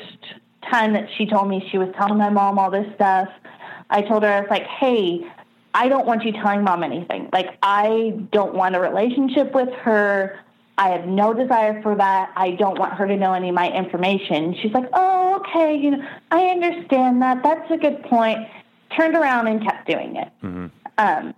[0.70, 3.30] time that she told me she was telling my mom all this stuff,
[3.90, 5.26] I told her I was like, "Hey,
[5.74, 7.30] I don't want you telling mom anything.
[7.32, 10.40] Like I don't want a relationship with her.
[10.78, 12.32] I have no desire for that.
[12.36, 15.92] I don't want her to know any of my information." She's like, "Oh, okay, you
[15.92, 17.44] know, I understand that.
[17.44, 18.48] That's a good point."
[18.96, 20.30] Turned around and kept doing it.
[20.98, 21.34] Um,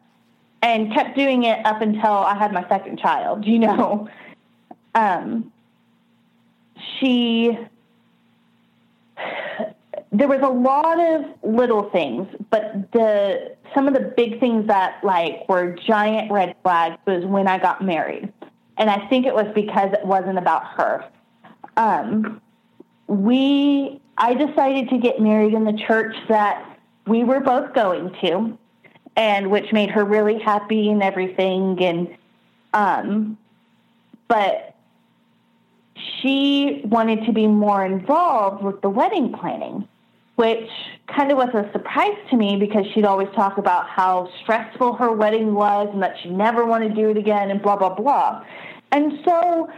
[0.61, 4.07] and kept doing it up until I had my second child, you know.
[4.95, 5.51] Um,
[6.99, 7.55] she
[10.11, 15.03] there was a lot of little things, but the some of the big things that
[15.03, 18.31] like were giant red flags was when I got married,
[18.77, 21.05] and I think it was because it wasn't about her.
[21.77, 22.41] Um,
[23.07, 28.57] we I decided to get married in the church that we were both going to,
[29.15, 32.17] and which made her really happy and everything, and
[32.73, 33.37] um,
[34.27, 34.75] but
[35.95, 39.87] she wanted to be more involved with the wedding planning,
[40.39, 40.69] which
[41.13, 45.11] kind of was a surprise to me because she'd always talk about how stressful her
[45.11, 48.41] wedding was and that she never wanted to do it again and blah, blah, blah.
[48.93, 49.69] And so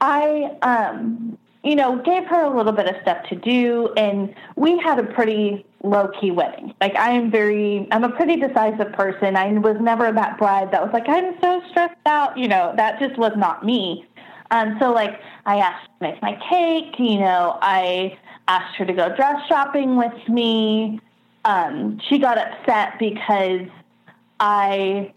[0.00, 4.78] I, um, you know, gave her a little bit of stuff to do, and we
[4.78, 6.72] had a pretty low key wedding.
[6.80, 9.36] Like, I am very, I'm a pretty decisive person.
[9.36, 12.38] I was never that bride that was like, I'm so stressed out.
[12.38, 14.06] You know, that just was not me.
[14.50, 18.16] Um, so like I asked to make my cake, you know, I
[18.48, 21.00] asked her to go dress shopping with me.
[21.44, 23.68] Um, she got upset because
[24.40, 25.12] I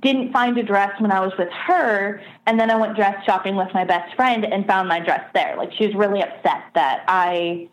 [0.00, 3.56] didn't find a dress when I was with her, and then I went dress shopping
[3.56, 5.56] with my best friend and found my dress there.
[5.56, 7.68] Like she was really upset that I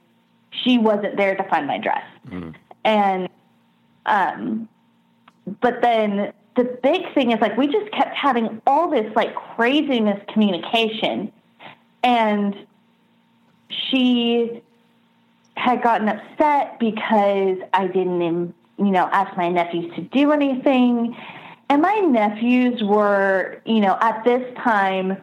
[0.63, 2.05] she wasn't there to find my dress.
[2.85, 3.27] And
[4.05, 4.69] um
[5.61, 9.99] but then the big thing is like we just kept having all this like crazy
[9.99, 11.31] miscommunication
[12.03, 12.55] and
[13.69, 14.61] she
[15.55, 21.15] had gotten upset because I didn't you know ask my nephews to do anything
[21.69, 25.17] and my nephews were you know at this time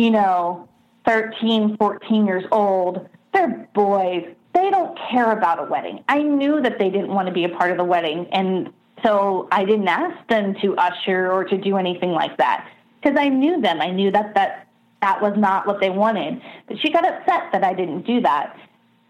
[0.00, 0.66] you know,
[1.06, 3.06] 13, 14 years old.
[3.34, 4.26] They're boys.
[4.54, 6.02] They don't care about a wedding.
[6.08, 8.26] I knew that they didn't want to be a part of the wedding.
[8.32, 8.72] And
[9.04, 12.66] so I didn't ask them to usher or to do anything like that
[13.00, 13.80] because I knew them.
[13.80, 14.66] I knew that that,
[15.02, 16.40] that was not what they wanted.
[16.66, 18.56] But she got upset that I didn't do that.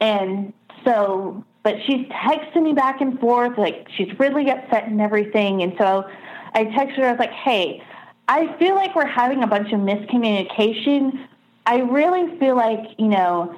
[0.00, 0.52] And
[0.84, 5.62] so, but she's texting me back and forth, like she's really upset and everything.
[5.62, 6.08] And so
[6.54, 7.82] I texted her, I was like, hey,
[8.28, 11.26] I feel like we're having a bunch of miscommunication.
[11.66, 13.54] I really feel like, you know,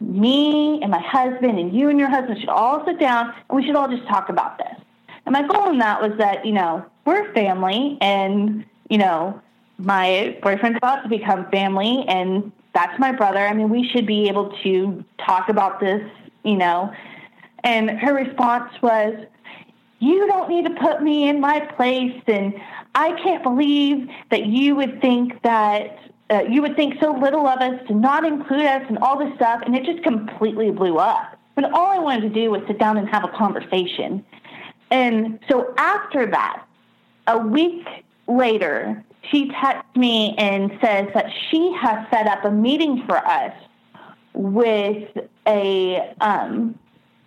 [0.00, 3.64] me and my husband and you and your husband should all sit down and we
[3.64, 4.74] should all just talk about this.
[5.26, 9.40] And my goal in that was that, you know, we're family and, you know,
[9.78, 13.38] my boyfriend's about to become family and that's my brother.
[13.38, 16.02] I mean, we should be able to talk about this,
[16.44, 16.92] you know.
[17.64, 19.14] And her response was,
[19.98, 22.20] You don't need to put me in my place.
[22.26, 22.54] And
[22.94, 25.98] I can't believe that you would think that
[26.30, 29.34] uh, you would think so little of us to not include us and all this
[29.36, 29.62] stuff.
[29.64, 31.38] And it just completely blew up.
[31.54, 34.24] But all I wanted to do was sit down and have a conversation.
[34.90, 36.66] And so after that,
[37.26, 37.86] a week
[38.26, 43.54] later, she texts me and says that she has set up a meeting for us
[44.34, 45.08] with
[45.46, 46.78] a um,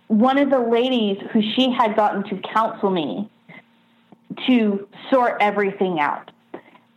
[0.08, 3.30] one of the ladies who she had gotten to counsel me
[4.46, 6.30] to sort everything out.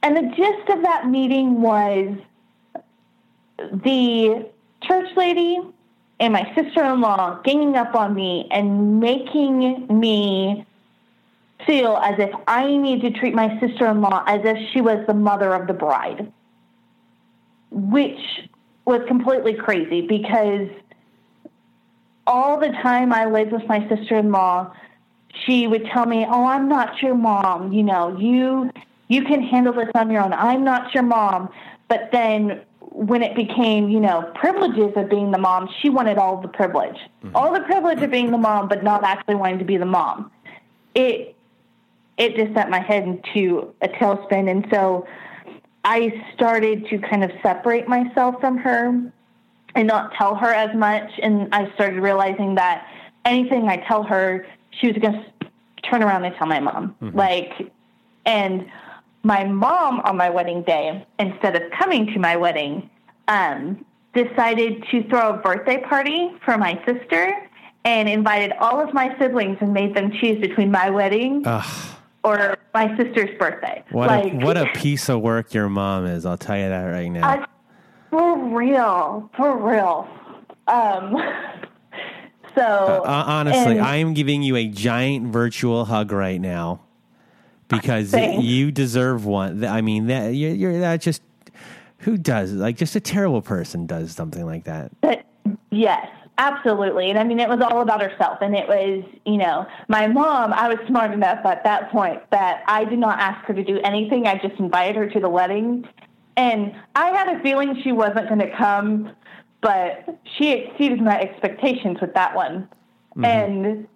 [0.04, 2.18] And the gist of that meeting was
[3.58, 4.50] the
[4.82, 5.60] church lady
[6.20, 10.66] and my sister in law ganging up on me and making me
[11.66, 15.06] feel as if I need to treat my sister in law as if she was
[15.08, 16.32] the mother of the bride,
[17.70, 18.20] which
[18.86, 20.68] was completely crazy because
[22.32, 24.74] all the time I lived with my sister in law,
[25.46, 27.74] she would tell me, "Oh, I'm not your mom.
[27.74, 28.72] You know, you
[29.10, 30.34] you can handle this on your own.
[30.34, 31.50] I'm not your mom."
[31.90, 36.42] But then when it became, you know, privileges of being the mom, she wanted all
[36.42, 37.36] the privilege, mm-hmm.
[37.36, 40.32] all the privilege of being the mom, but not actually wanting to be the mom.
[40.96, 41.36] It
[42.18, 44.50] it just sent my head into a tailspin.
[44.50, 45.08] And so
[45.84, 49.12] I started to kind of separate myself from her
[49.76, 51.10] and not tell her as much.
[51.22, 52.88] And I started realizing that
[53.26, 54.46] anything I tell her,
[54.80, 55.50] she was going to
[55.90, 56.96] turn around and tell my mom.
[57.02, 57.18] Mm-hmm.
[57.18, 57.72] Like,
[58.26, 58.66] and
[59.24, 62.90] my mom on my wedding day, instead of coming to my wedding,
[63.28, 67.34] um, decided to throw a birthday party for my sister
[67.86, 71.92] and invited all of my siblings and made them choose between my wedding Ugh
[72.24, 73.84] or my sister's birthday.
[73.92, 76.26] What like, a, what a piece of work your mom is.
[76.26, 77.28] I'll tell you that right now.
[77.28, 77.46] Uh,
[78.12, 80.08] for real, for real.
[80.68, 81.18] Um,
[82.56, 86.82] so uh, uh, honestly, and, I am giving you a giant virtual hug right now
[87.70, 88.44] because thanks.
[88.44, 89.66] you deserve one.
[89.66, 91.24] I mean, that you're, you're that just
[92.00, 94.92] who does like just a terrible person does something like that.
[95.02, 95.26] But,
[95.72, 96.08] yes,
[96.42, 97.12] Absolutely.
[97.12, 98.40] And I mean, it was all about herself.
[98.42, 102.64] And it was, you know, my mom, I was smart enough at that point that
[102.66, 104.26] I did not ask her to do anything.
[104.26, 105.88] I just invited her to the wedding.
[106.42, 109.12] And I had a feeling she wasn't going to come,
[109.62, 112.68] but she exceeded my expectations with that one.
[113.12, 113.26] Mm-hmm.
[113.26, 113.88] And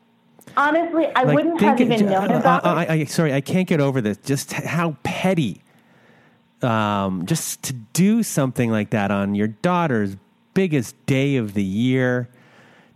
[0.56, 3.82] honestly, I like, wouldn't have even known uh, about I, I, sorry, I can't get
[3.82, 4.18] over this.
[4.18, 5.64] Just how petty.
[6.62, 10.16] Um, just to do something like that on your daughter's
[10.54, 12.30] biggest day of the year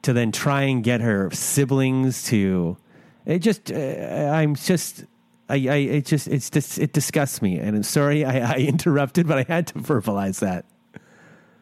[0.03, 2.77] to then try and get her siblings to
[3.25, 5.03] it just uh, i'm just
[5.49, 7.57] I, I it just it's just it disgusts me.
[7.57, 10.65] And I'm sorry I, I interrupted but i had to verbalize that.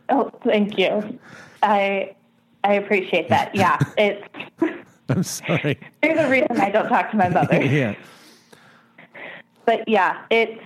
[0.09, 1.19] Oh thank you.
[1.63, 2.15] I
[2.63, 3.55] i appreciate that.
[3.55, 4.27] Yeah it's
[5.09, 5.79] i'm sorry.
[6.01, 7.61] There's a reason i don't talk to my mother.
[7.63, 7.95] Yeah.
[9.65, 10.61] But yeah it's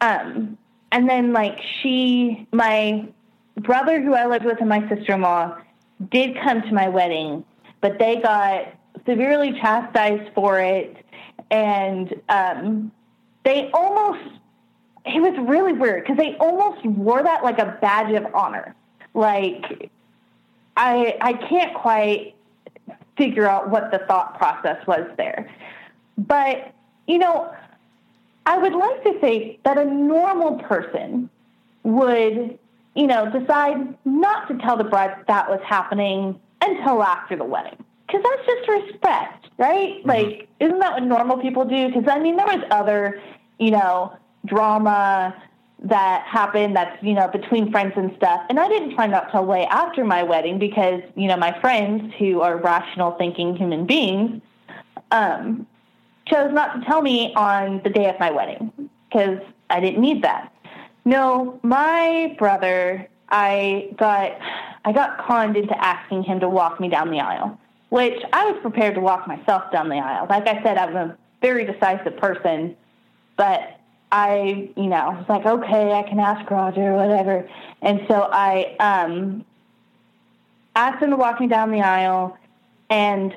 [0.00, 0.58] um
[0.92, 3.06] and then like she my
[3.60, 5.56] brother who I lived with and my sister in law
[6.10, 7.44] did come to my wedding,
[7.80, 8.66] but they got
[9.06, 10.96] severely chastised for it.
[11.50, 12.92] And um,
[13.44, 14.22] they almost,
[15.06, 18.74] it was really weird because they almost wore that like a badge of honor.
[19.14, 19.90] Like,
[20.76, 22.34] I, I can't quite
[23.16, 25.50] figure out what the thought process was there.
[26.16, 26.72] But,
[27.06, 27.52] you know,
[28.46, 31.30] I would like to say that a normal person
[31.82, 32.58] would
[32.98, 37.44] you know, decide not to tell the bride that, that was happening until after the
[37.44, 37.76] wedding.
[38.08, 39.98] Because that's just respect, right?
[39.98, 40.08] Mm-hmm.
[40.08, 41.88] Like, isn't that what normal people do?
[41.88, 43.20] Because, I mean, there was other,
[43.58, 45.36] you know, drama
[45.80, 48.40] that happened that's, you know, between friends and stuff.
[48.48, 52.12] And I didn't find out till way after my wedding because, you know, my friends
[52.18, 54.42] who are rational thinking human beings
[55.12, 55.66] um,
[56.26, 58.72] chose not to tell me on the day of my wedding
[59.08, 59.38] because
[59.70, 60.52] I didn't need that.
[61.04, 64.32] No, my brother, I got
[64.84, 67.58] I got conned into asking him to walk me down the aisle,
[67.90, 70.26] which I was prepared to walk myself down the aisle.
[70.28, 72.76] Like I said, I'm a very decisive person,
[73.36, 73.78] but
[74.12, 77.48] I, you know, was like, okay, I can ask Roger, or whatever.
[77.82, 79.44] And so I um,
[80.74, 82.36] asked him to walk me down the aisle,
[82.90, 83.34] and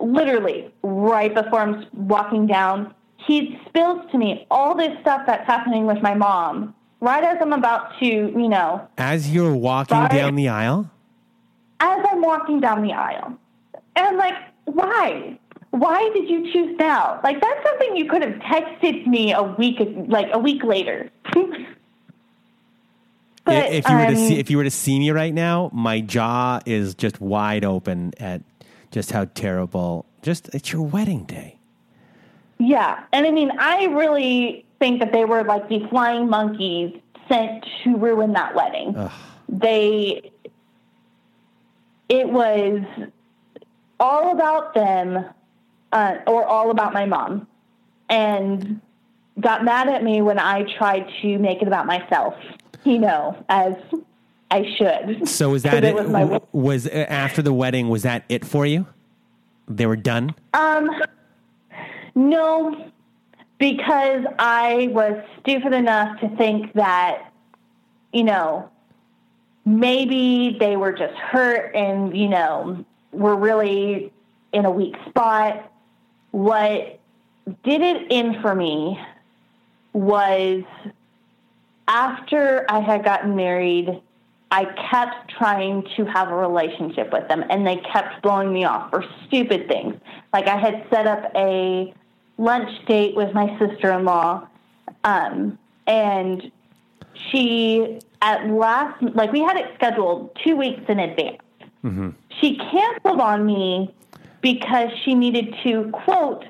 [0.00, 2.94] literally right before I'm walking down,
[3.26, 6.74] he spills to me all this stuff that's happening with my mom.
[7.00, 10.08] Right as I'm about to, you know, As you're walking Sorry.
[10.08, 10.90] down the aisle?
[11.80, 13.36] as I'm walking down the aisle.
[13.96, 14.34] And like,
[14.64, 15.38] why?
[15.70, 17.20] Why did you choose now?
[17.24, 19.78] Like that's something you could have texted me a week
[20.08, 21.10] like a week later.
[21.32, 21.48] but
[23.46, 26.00] if you were to um, see if you were to see me right now, my
[26.00, 28.42] jaw is just wide open at
[28.92, 30.06] just how terrible.
[30.22, 31.58] Just it's your wedding day.
[32.58, 36.94] Yeah, and I mean, I really think that they were like the flying monkeys
[37.28, 38.96] sent to ruin that wedding.
[38.96, 39.10] Ugh.
[39.48, 40.30] They,
[42.08, 42.80] it was
[44.00, 45.24] all about them,
[45.92, 47.46] uh, or all about my mom,
[48.08, 48.80] and
[49.40, 52.34] got mad at me when I tried to make it about myself.
[52.84, 53.74] You know, as
[54.50, 55.28] I should.
[55.28, 55.94] So was that it?
[55.94, 57.88] was my was uh, after the wedding?
[57.88, 58.86] Was that it for you?
[59.66, 60.34] They were done.
[60.52, 60.90] Um,
[62.14, 62.92] no,
[63.58, 67.32] because I was stupid enough to think that,
[68.12, 68.70] you know,
[69.64, 72.84] maybe they were just hurt and, you know,
[73.14, 74.12] were really
[74.52, 75.70] in a weak spot.
[76.30, 76.98] What
[77.64, 78.98] did it in for me
[79.92, 80.62] was
[81.86, 84.00] after I had gotten married,
[84.50, 88.90] I kept trying to have a relationship with them, and they kept blowing me off
[88.90, 89.94] for stupid things.
[90.32, 91.92] Like I had set up a
[92.38, 94.46] lunch date with my sister in law,
[95.02, 96.50] um, and
[97.30, 101.38] she, at last, like we had it scheduled two weeks in advance.
[102.40, 103.94] She canceled on me
[104.40, 106.44] because she needed to, quote,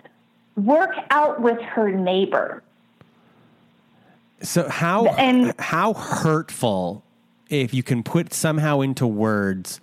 [0.56, 2.62] work out with her neighbor.
[4.42, 7.02] So how And- how hurtful,
[7.48, 9.80] if you can put somehow into words,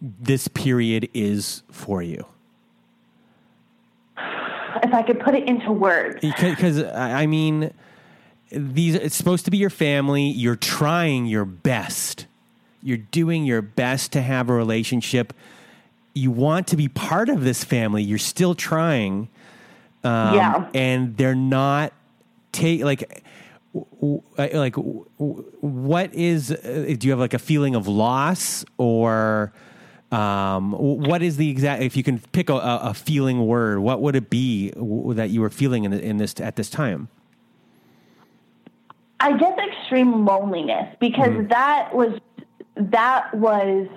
[0.00, 2.24] this period is for you.
[4.82, 6.20] If I could put it into words.
[6.20, 7.72] Because I I mean,
[8.50, 10.24] these it's supposed to be your family.
[10.24, 12.26] You're trying your best.
[12.82, 15.32] You're doing your best to have a relationship.
[16.14, 18.02] You want to be part of this family.
[18.02, 19.28] You're still trying.
[20.04, 20.68] Um, Yeah.
[20.74, 21.92] and they're not
[22.50, 23.22] take like
[23.72, 27.86] w- w- like w- w- what is uh, do you have like a feeling of
[27.88, 29.52] loss or
[30.10, 34.14] um, what is the exact if you can pick a, a feeling word what would
[34.16, 37.08] it be w- that you were feeling in, in this at this time
[39.20, 42.18] I guess extreme loneliness because that was
[42.76, 43.88] that was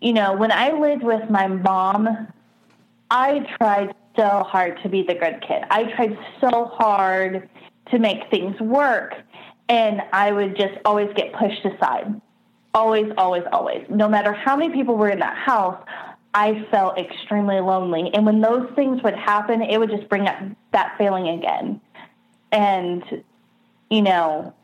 [0.00, 2.28] you know when I lived with my mom
[3.10, 5.64] I tried so hard to be the good kid.
[5.70, 7.48] I tried so hard
[7.90, 9.14] to make things work
[9.68, 12.20] and I would just always get pushed aside.
[12.72, 13.84] Always always always.
[13.88, 15.82] No matter how many people were in that house,
[16.34, 20.38] I felt extremely lonely and when those things would happen, it would just bring up
[20.72, 21.80] that feeling again.
[22.52, 23.02] And
[23.90, 24.54] you know,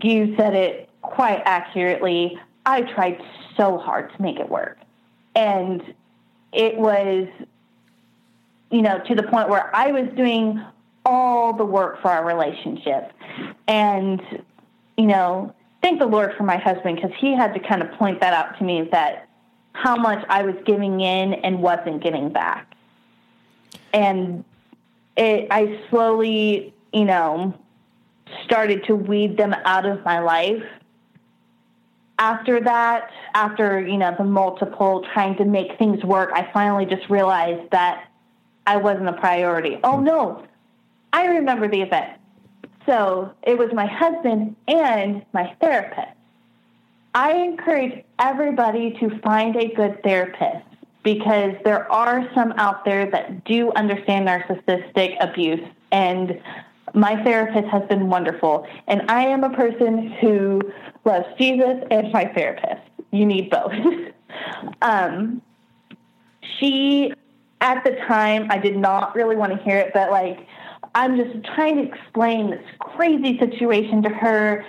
[0.00, 2.38] you said it quite accurately.
[2.66, 3.20] I tried
[3.56, 4.78] so hard to make it work.
[5.34, 5.82] And
[6.52, 7.28] it was,
[8.70, 10.62] you know, to the point where I was doing
[11.04, 13.12] all the work for our relationship.
[13.66, 14.20] And,
[14.96, 18.20] you know, thank the Lord for my husband because he had to kind of point
[18.20, 19.28] that out to me that
[19.72, 22.74] how much I was giving in and wasn't getting back.
[23.92, 24.44] And
[25.16, 27.54] it, I slowly, you know,
[28.44, 30.62] started to weed them out of my life.
[32.18, 37.08] After that, after, you know, the multiple trying to make things work, I finally just
[37.08, 38.08] realized that
[38.66, 39.78] I wasn't a priority.
[39.84, 40.04] Oh hmm.
[40.04, 40.46] no,
[41.12, 42.18] I remember the event.
[42.86, 46.16] So it was my husband and my therapist.
[47.14, 50.64] I encourage everybody to find a good therapist
[51.02, 56.40] because there are some out there that do understand narcissistic abuse and
[56.94, 60.60] my therapist has been wonderful and I am a person who
[61.04, 62.82] loves Jesus and my therapist.
[63.10, 63.72] You need both.
[64.82, 65.42] um,
[66.58, 67.12] she
[67.60, 70.46] at the time I did not really want to hear it, but like
[70.94, 74.64] I'm just trying to explain this crazy situation to her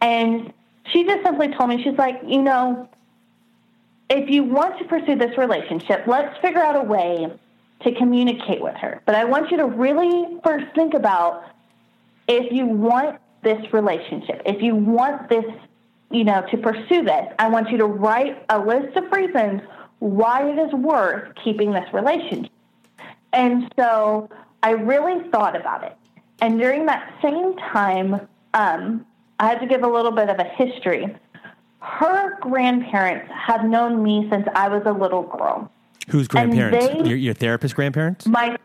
[0.00, 0.52] and
[0.92, 2.88] she just simply told me she's like, you know,
[4.10, 7.32] if you want to pursue this relationship, let's figure out a way
[7.82, 9.02] to communicate with her.
[9.06, 11.44] But I want you to really first think about
[12.28, 15.44] if you want this relationship, if you want this,
[16.10, 19.62] you know, to pursue this, I want you to write a list of reasons
[19.98, 22.50] why it is worth keeping this relationship.
[23.32, 24.28] And so
[24.62, 25.96] I really thought about it.
[26.40, 29.06] And during that same time, um,
[29.38, 31.14] I had to give a little bit of a history.
[31.80, 35.70] Her grandparents have known me since I was a little girl.
[36.08, 36.86] Whose grandparents?
[36.86, 38.26] they- your, your therapist grandparents?
[38.26, 38.56] My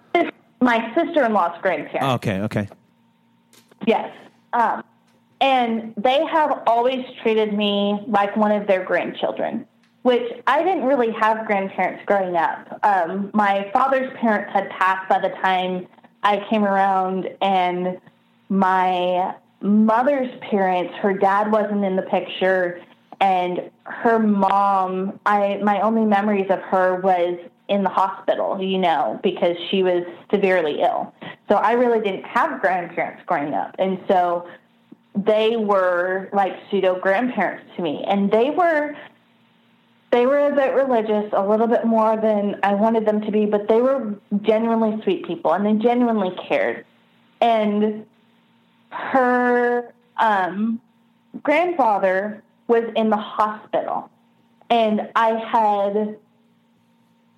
[0.61, 2.03] my sister in law's grandparents.
[2.03, 2.67] Oh, okay, okay.
[3.85, 4.11] Yes.
[4.53, 4.83] Um,
[5.41, 9.65] and they have always treated me like one of their grandchildren,
[10.01, 12.79] which I didn't really have grandparents growing up.
[12.83, 15.87] Um, my father's parents had passed by the time
[16.23, 17.99] I came around, and
[18.49, 22.81] my mother's parents, her dad wasn't in the picture,
[23.21, 27.37] and her mom, I my only memories of her was
[27.69, 31.13] in the hospital, you know, because she was severely ill.
[31.47, 33.75] So I really didn't have grandparents growing up.
[33.79, 34.47] And so
[35.15, 38.03] they were like pseudo grandparents to me.
[38.07, 38.95] And they were
[40.11, 43.45] they were a bit religious, a little bit more than I wanted them to be,
[43.45, 46.83] but they were genuinely sweet people and they genuinely cared.
[47.41, 48.07] And
[48.89, 50.81] her um,
[51.43, 54.09] grandfather was in the hospital.
[54.71, 56.17] And I had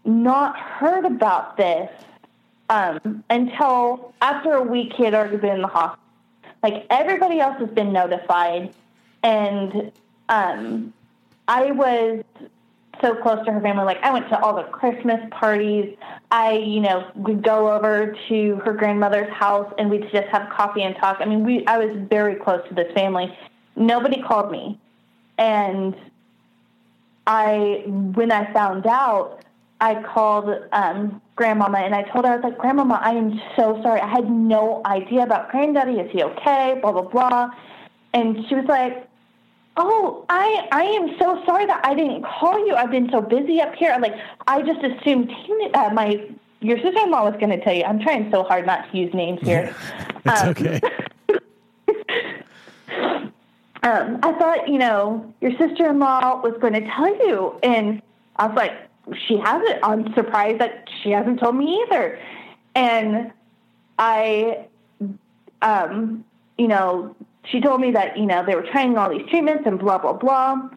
[0.05, 1.89] not heard about this
[2.69, 6.03] um, until after a week he had already been in the hospital.
[6.63, 8.73] Like everybody else has been notified,
[9.23, 9.91] and
[10.29, 10.93] um,
[11.47, 12.23] I was
[13.01, 13.83] so close to her family.
[13.83, 15.97] Like I went to all the Christmas parties.
[16.29, 20.83] I, you know, would go over to her grandmother's house and we'd just have coffee
[20.83, 21.17] and talk.
[21.19, 23.35] I mean, we I was very close to this family.
[23.75, 24.79] Nobody called me,
[25.37, 25.95] and
[27.25, 29.43] I when I found out,
[29.81, 33.81] I called um, grandmama and I told her I was like, Grandmama, I am so
[33.81, 33.99] sorry.
[33.99, 35.93] I had no idea about granddaddy.
[35.99, 36.77] Is he okay?
[36.81, 37.49] Blah blah blah.
[38.13, 39.07] And she was like,
[39.77, 42.75] Oh, I I am so sorry that I didn't call you.
[42.75, 43.91] I've been so busy up here.
[43.91, 44.15] I'm like,
[44.45, 46.29] I just assumed teen- uh, my
[46.59, 47.83] your sister in law was going to tell you.
[47.83, 49.75] I'm trying so hard not to use names here.
[50.23, 50.79] It's Um, okay.
[53.81, 57.55] um, I thought, you know, your sister in law was going to tell you.
[57.63, 58.03] And
[58.35, 58.73] I was like,
[59.27, 59.79] she hasn't.
[59.83, 62.19] I'm surprised that she hasn't told me either.
[62.75, 63.31] And
[63.97, 64.65] I,
[65.61, 66.23] um,
[66.57, 69.79] you know, she told me that, you know, they were trying all these treatments and
[69.79, 70.69] blah, blah, blah.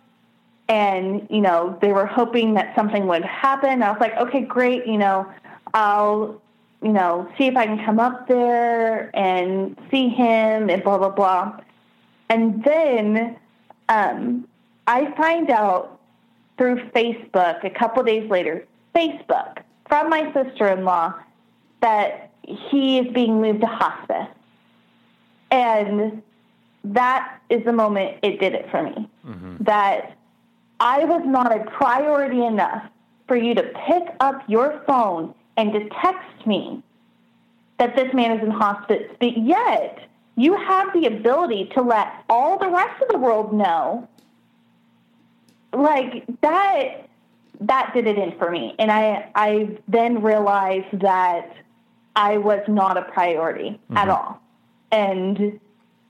[0.68, 3.82] And, you know, they were hoping that something would happen.
[3.82, 4.86] I was like, okay, great.
[4.86, 5.30] You know,
[5.74, 6.40] I'll,
[6.82, 11.10] you know, see if I can come up there and see him and blah, blah,
[11.10, 11.60] blah.
[12.30, 13.36] And then
[13.90, 14.48] um,
[14.86, 15.93] I find out
[16.56, 21.14] through Facebook a couple days later, Facebook, from my sister in law,
[21.80, 24.28] that he is being moved to hospice.
[25.50, 26.22] And
[26.84, 29.08] that is the moment it did it for me.
[29.26, 29.56] Mm-hmm.
[29.64, 30.16] That
[30.80, 32.84] I was not a priority enough
[33.26, 36.82] for you to pick up your phone and to text me
[37.78, 42.58] that this man is in hospice, but yet you have the ability to let all
[42.58, 44.08] the rest of the world know.
[45.74, 47.08] Like that
[47.60, 48.74] that did it in for me.
[48.78, 51.54] And I I then realized that
[52.16, 54.10] I was not a priority at mm-hmm.
[54.10, 54.40] all.
[54.92, 55.58] And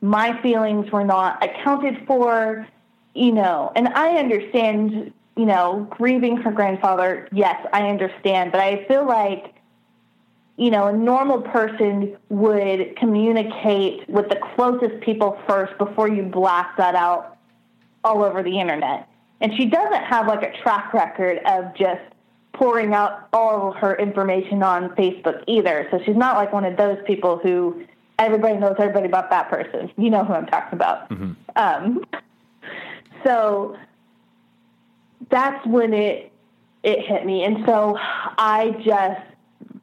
[0.00, 2.66] my feelings were not accounted for,
[3.14, 8.84] you know, and I understand, you know, grieving her grandfather, yes, I understand, but I
[8.84, 9.54] feel like
[10.56, 16.76] you know, a normal person would communicate with the closest people first before you blast
[16.76, 17.38] that out
[18.04, 19.08] all over the internet.
[19.40, 22.00] And she doesn't have like a track record of just
[22.54, 25.88] pouring out all her information on Facebook either.
[25.90, 27.84] So she's not like one of those people who
[28.18, 29.90] everybody knows everybody about that person.
[29.96, 31.10] You know who I'm talking about.
[31.56, 32.04] Um,
[33.24, 33.76] so
[35.30, 36.30] that's when it
[36.82, 39.22] it hit me, and so I just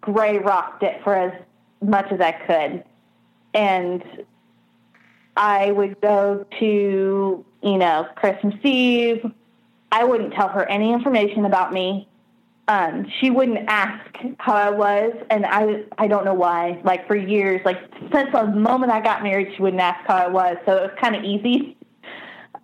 [0.02, 1.34] gray rocked it for as
[1.82, 2.84] much as I could.
[3.54, 4.04] And
[5.36, 9.26] I would go to, you know, Christmas Eve.
[9.92, 12.08] I wouldn't tell her any information about me.
[12.68, 16.80] Um, she wouldn't ask how I was, and I I don't know why.
[16.84, 17.78] Like for years, like
[18.14, 20.92] since the moment I got married, she wouldn't ask how I was, so it was
[21.02, 21.76] kind of easy.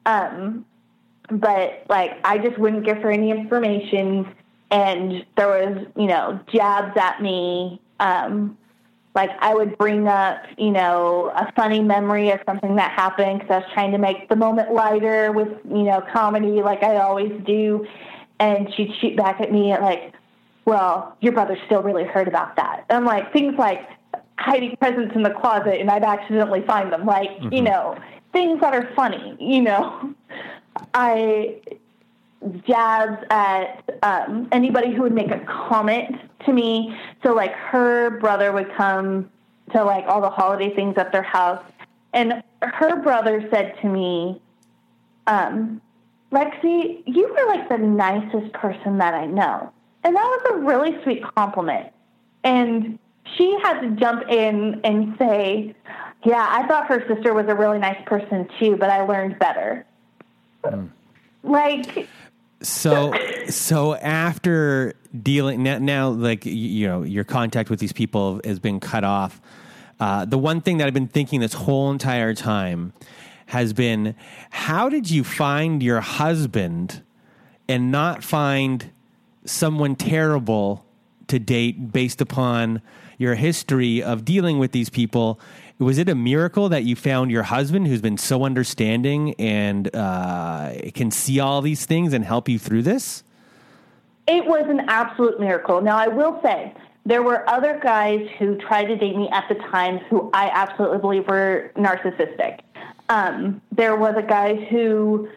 [0.05, 0.65] Um,
[1.30, 4.34] but like I just wouldn't give her any information
[4.71, 7.82] and there was, you know, jabs at me.
[7.99, 8.57] Um,
[9.18, 13.51] like I would bring up, you know, a funny memory of something that happened because
[13.51, 17.32] I was trying to make the moment lighter with, you know, comedy like I always
[17.43, 17.84] do.
[18.39, 20.13] And she'd shoot back at me at like,
[20.65, 22.86] well, your brother still really heard about that.
[22.91, 23.89] I'm like, things like,
[24.38, 27.07] hiding presents in the closet and I'd accidentally find them.
[27.07, 27.53] Like, mm-hmm.
[27.53, 27.97] you know,
[28.34, 30.13] things that are funny, you know.
[30.93, 31.59] I
[32.67, 36.15] jabs at um, anybody who would make a comment
[36.45, 36.95] to me.
[37.23, 39.29] So, like, her brother would come
[39.73, 41.63] to like all the holiday things at their house,
[42.13, 44.41] and her brother said to me,
[45.27, 45.81] um,
[46.31, 49.71] Lexie, you were like the nicest person that I know.
[50.03, 51.91] And that was a really sweet compliment.
[52.43, 52.99] And
[53.35, 55.75] she had to jump in and say,
[56.25, 59.85] Yeah, I thought her sister was a really nice person too, but I learned better.
[60.63, 60.89] Mm.
[61.43, 62.07] Like,
[62.61, 63.13] so
[63.49, 68.79] so after dealing now, now, like you know your contact with these people has been
[68.79, 69.41] cut off
[69.99, 72.93] uh, the one thing that i've been thinking this whole entire time
[73.47, 74.15] has been
[74.49, 77.01] how did you find your husband
[77.69, 78.91] and not find
[79.45, 80.85] someone terrible
[81.27, 82.81] to date based upon
[83.17, 85.39] your history of dealing with these people
[85.80, 90.73] was it a miracle that you found your husband who's been so understanding and uh,
[90.93, 93.23] can see all these things and help you through this?
[94.28, 95.82] It was an absolute miracle.
[95.82, 96.73] Now, I will say,
[97.05, 100.97] there were other guys who tried to date me at the time who I absolutely
[100.97, 102.59] believe were narcissistic.
[103.07, 105.30] Um, there was a guy who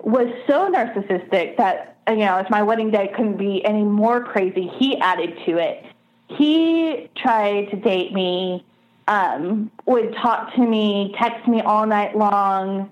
[0.00, 4.66] was so narcissistic that, you know, if my wedding day couldn't be any more crazy,
[4.78, 5.84] he added to it.
[6.26, 8.64] He tried to date me
[9.12, 12.90] um, would talk to me, text me all night long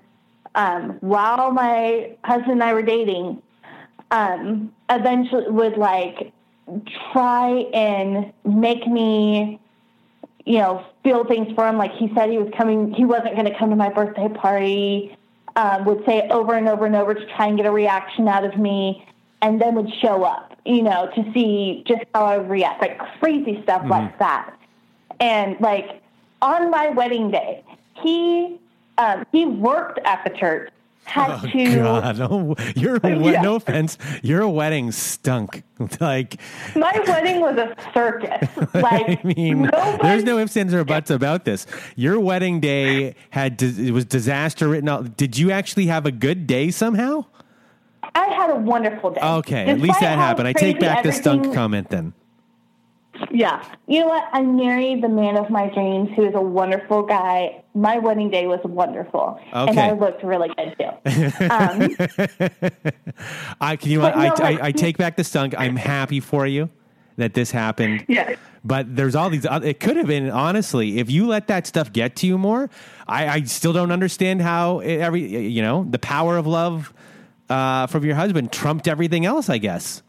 [0.53, 3.41] um, while my husband and I were dating.
[4.11, 6.31] Um, eventually, would like
[7.11, 9.59] try and make me,
[10.45, 11.77] you know, feel things for him.
[11.77, 15.17] Like he said he was coming, he wasn't going to come to my birthday party.
[15.55, 18.45] Um, would say over and over and over to try and get a reaction out
[18.45, 19.05] of me,
[19.41, 22.99] and then would show up, you know, to see just how I would react, like
[23.19, 23.91] crazy stuff mm-hmm.
[23.91, 24.55] like that.
[25.19, 26.01] And like
[26.41, 27.63] on my wedding day,
[28.01, 28.59] he
[28.97, 30.71] um, he worked at the church.
[31.03, 31.75] Had oh, to.
[31.75, 32.21] God.
[32.21, 33.41] Oh, your yeah.
[33.41, 35.63] no offense, your wedding stunk.
[35.99, 36.39] like
[36.75, 38.47] my wedding was a circus.
[38.73, 39.97] Like I mean, nobody...
[40.03, 41.65] there's no ifs ands or buts about this.
[41.95, 45.17] Your wedding day had it was disaster written out.
[45.17, 47.25] Did you actually have a good day somehow?
[48.15, 49.21] I had a wonderful day.
[49.21, 50.47] Okay, Despite at least that happened.
[50.47, 52.13] I take back the stunk comment then.
[53.31, 53.63] Yeah.
[53.87, 54.27] You know what?
[54.31, 57.63] I married the man of my dreams who is a wonderful guy.
[57.73, 59.39] My wedding day was wonderful.
[59.53, 59.69] Okay.
[59.69, 60.89] And I looked really good too.
[61.51, 61.95] Um,
[63.61, 65.53] I can you I, no, I, I, I, take back the stunk.
[65.57, 66.69] I'm happy for you
[67.17, 68.05] that this happened.
[68.07, 68.35] Yeah.
[68.63, 72.15] But there's all these it could have been honestly, if you let that stuff get
[72.17, 72.69] to you more,
[73.07, 76.93] I, I still don't understand how every you know, the power of love
[77.49, 80.01] uh, from your husband trumped everything else, I guess.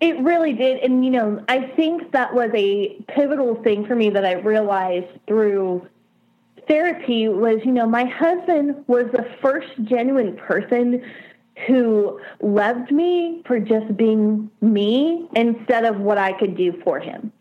[0.00, 0.78] It really did.
[0.78, 5.08] And, you know, I think that was a pivotal thing for me that I realized
[5.26, 5.86] through
[6.66, 11.02] therapy was, you know, my husband was the first genuine person
[11.66, 17.32] who loved me for just being me instead of what I could do for him.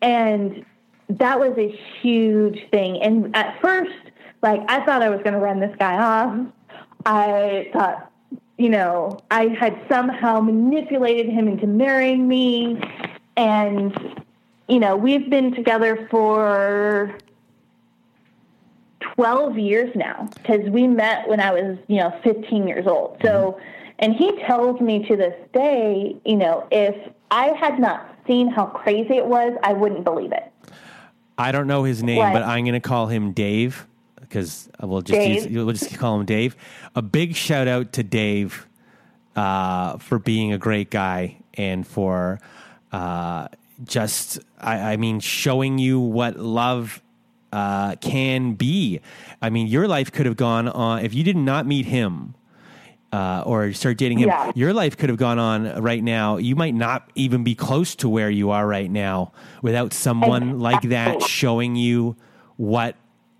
[0.00, 0.64] And
[1.08, 1.68] that was a
[2.00, 3.00] huge thing.
[3.02, 3.92] And at first,
[4.42, 6.46] like, I thought I was going to run this guy off.
[7.06, 8.11] I thought,
[8.62, 12.80] you know, I had somehow manipulated him into marrying me.
[13.36, 13.92] And,
[14.68, 17.18] you know, we've been together for
[19.16, 23.18] 12 years now because we met when I was, you know, 15 years old.
[23.20, 23.90] So, mm-hmm.
[23.98, 26.94] and he tells me to this day, you know, if
[27.32, 30.52] I had not seen how crazy it was, I wouldn't believe it.
[31.36, 32.32] I don't know his name, what?
[32.32, 33.88] but I'm going to call him Dave
[34.32, 36.56] because we'll just use, we'll just call him Dave.
[36.96, 38.66] A big shout out to Dave
[39.36, 42.40] uh, for being a great guy and for
[42.92, 43.48] uh,
[43.84, 47.02] just I, I, mean showing you what love
[47.52, 49.00] uh, can be.
[49.42, 52.34] I mean, your life could have gone on if you did not meet him.
[53.12, 54.50] Uh, or start dating him, yeah.
[54.54, 56.38] your life could have gone on right now.
[56.38, 60.80] You might not even be close to where you are right now without someone like
[60.88, 62.16] that showing you
[62.56, 62.96] what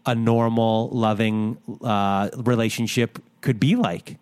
[0.07, 4.19] a normal, loving uh, relationship could be like.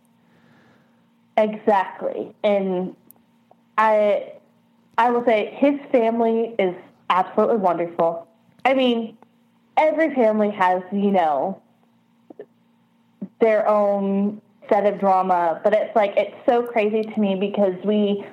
[1.37, 2.95] Exactly, and
[3.79, 4.33] I,
[4.99, 6.75] I will say his family is
[7.09, 8.27] absolutely wonderful.
[8.65, 9.17] I mean,
[9.77, 11.61] every family has, you know,
[13.41, 18.25] their own set of drama, but it's like it's so crazy to me because we,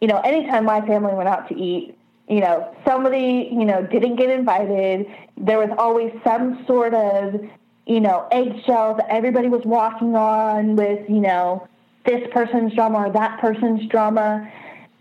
[0.00, 1.96] you know, anytime my family went out to eat,
[2.30, 5.04] you know, somebody, you know, didn't get invited.
[5.36, 7.40] There was always some sort of,
[7.86, 11.66] you know, eggshell that everybody was walking on with, you know,
[12.06, 14.48] this person's drama or that person's drama.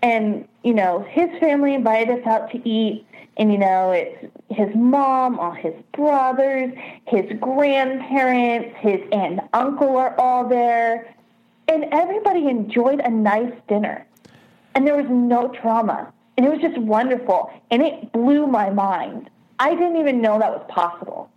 [0.02, 3.06] And, you know, his family invited us out to eat.
[3.38, 6.74] And, you know, it's his mom, all his brothers,
[7.06, 11.16] his grandparents, his aunt and uncle are all there.
[11.68, 14.08] And everybody enjoyed a nice dinner.
[14.74, 16.12] And there was no trauma.
[16.40, 17.52] And it was just wonderful.
[17.70, 19.30] And it blew my mind.
[19.60, 21.30] I didn't even know that was possible.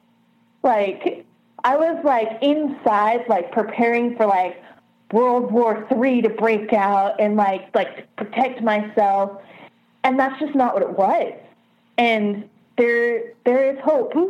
[0.63, 1.27] Like,
[1.65, 4.63] I was like inside, like preparing for like
[5.13, 9.43] World War Three to break out and like like protect myself,
[10.05, 11.33] and that's just not what it was.
[11.99, 12.49] And
[12.79, 14.15] there there is hope.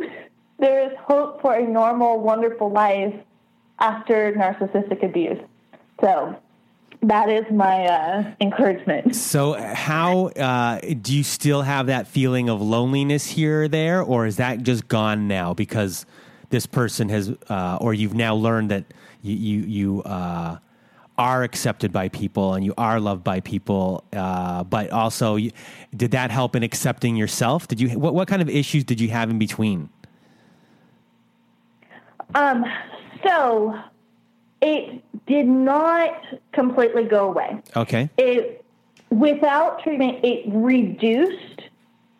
[0.59, 3.13] There is hope for a normal, wonderful life
[3.79, 5.39] after narcissistic abuse.
[5.99, 6.37] So
[7.03, 9.15] that is my uh, encouragement.
[9.15, 14.25] So, how uh, do you still have that feeling of loneliness here or there, or
[14.25, 16.05] is that just gone now because
[16.49, 18.85] this person has, uh, or you've now learned that
[19.21, 20.57] you you, you uh,
[21.17, 25.51] are accepted by people and you are loved by people, uh, but also you,
[25.95, 27.67] did that help in accepting yourself?
[27.67, 29.89] Did you what what kind of issues did you have in between?
[32.33, 32.65] Um.
[33.25, 33.79] So
[34.63, 36.23] it did not
[36.53, 37.61] completely go away.
[37.75, 38.09] Okay.
[38.17, 38.65] It
[39.09, 41.61] without treatment, it reduced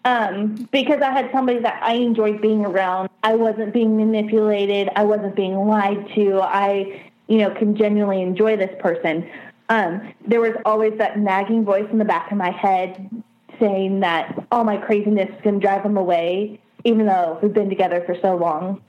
[0.06, 3.10] um, because I had somebody that I enjoyed being around.
[3.24, 4.90] I wasn't being manipulated.
[4.95, 6.41] I wasn't being lied to.
[6.41, 9.28] I, you know, can genuinely enjoy this person.
[9.70, 13.24] Um, there was always that nagging voice in the back of my head
[13.60, 17.70] saying that all my craziness is going to drive him away, even though we've been
[17.70, 18.82] together for so long.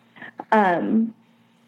[0.51, 1.15] Um,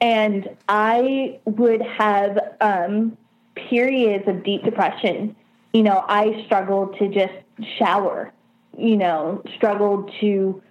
[0.01, 3.17] and I would have um,
[3.55, 5.35] periods of deep depression.
[5.73, 7.35] You know, I struggled to just
[7.79, 8.33] shower,
[8.77, 10.63] you know, struggled to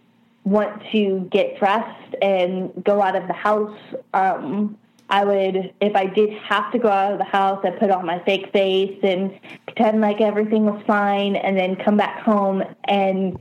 [0.44, 3.78] want to get dressed and go out of the house.
[4.14, 4.78] Um,
[5.10, 8.06] I would, if I did have to go out of the house, I'd put on
[8.06, 13.38] my fake face and pretend like everything was fine and then come back home and,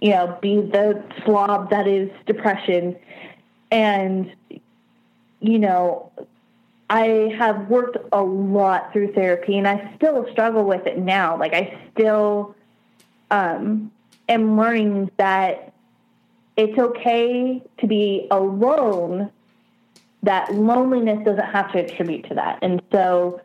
[0.00, 2.96] you know, be the slob that is depression.
[3.70, 4.30] And,
[5.42, 6.10] you know,
[6.88, 11.38] I have worked a lot through therapy and I still struggle with it now.
[11.38, 12.54] Like, I still
[13.30, 13.90] um,
[14.28, 15.72] am learning that
[16.56, 19.30] it's okay to be alone,
[20.22, 22.58] that loneliness doesn't have to attribute to that.
[22.62, 23.40] And so,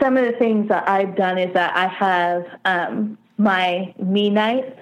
[0.00, 4.76] some of the things that I've done is that I have um, my me nights,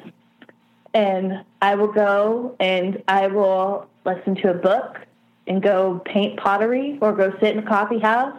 [0.95, 5.01] and I will go and I will listen to a book
[5.51, 8.37] and go paint pottery or go sit in a coffee house,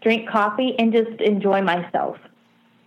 [0.00, 2.18] drink coffee, and just enjoy myself.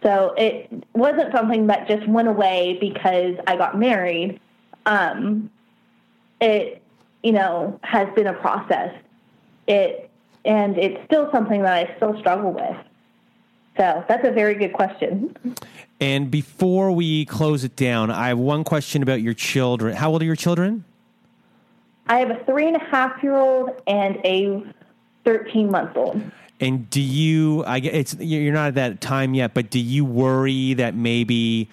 [0.02, 4.40] So it wasn't something that just went away because I got married.
[4.86, 5.52] Um,
[6.40, 6.82] it,
[7.22, 8.96] you know, has been a process.
[9.68, 10.10] It
[10.46, 12.78] and it's still something that I still struggle with.
[13.76, 15.36] So that's a very good question.
[16.00, 19.96] And before we close it down, I have one question about your children.
[19.96, 20.86] How old are your children?
[22.08, 24.64] I have a three and a half year old and a
[25.24, 26.22] 13 month old.
[26.60, 27.64] And do you?
[27.66, 31.70] I it's you're not at that time yet, but do you worry that maybe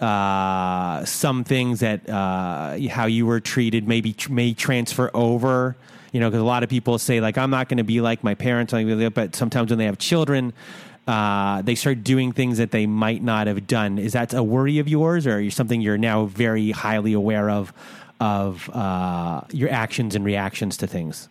[0.00, 5.76] uh, some things that uh, how you were treated maybe tr- may transfer over?
[6.12, 8.24] You know, because a lot of people say like I'm not going to be like
[8.24, 10.52] my parents, but sometimes when they have children.
[11.06, 13.98] Uh, they start doing things that they might not have done.
[13.98, 17.72] Is that a worry of yours, or something you're now very highly aware of
[18.20, 21.28] of uh, your actions and reactions to things?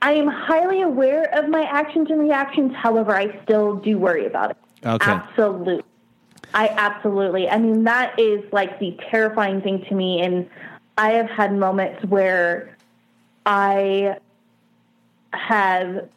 [0.00, 2.72] I am highly aware of my actions and reactions.
[2.74, 4.56] However, I still do worry about it.
[4.84, 5.10] Okay.
[5.10, 5.82] Absolutely.
[6.54, 7.48] I absolutely.
[7.48, 10.20] I mean, that is like the terrifying thing to me.
[10.20, 10.48] And
[10.98, 12.76] I have had moments where
[13.46, 14.18] I
[15.32, 16.08] have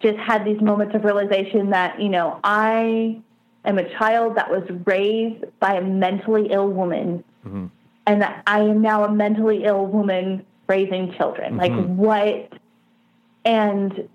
[0.00, 3.20] just had these moments of realization that, you know, I
[3.64, 7.24] am a child that was raised by a mentally ill woman.
[7.46, 7.66] Mm-hmm.
[8.06, 11.58] And I am now a mentally ill woman raising children.
[11.58, 11.60] Mm-hmm.
[11.60, 12.52] Like, what?
[13.44, 14.08] And,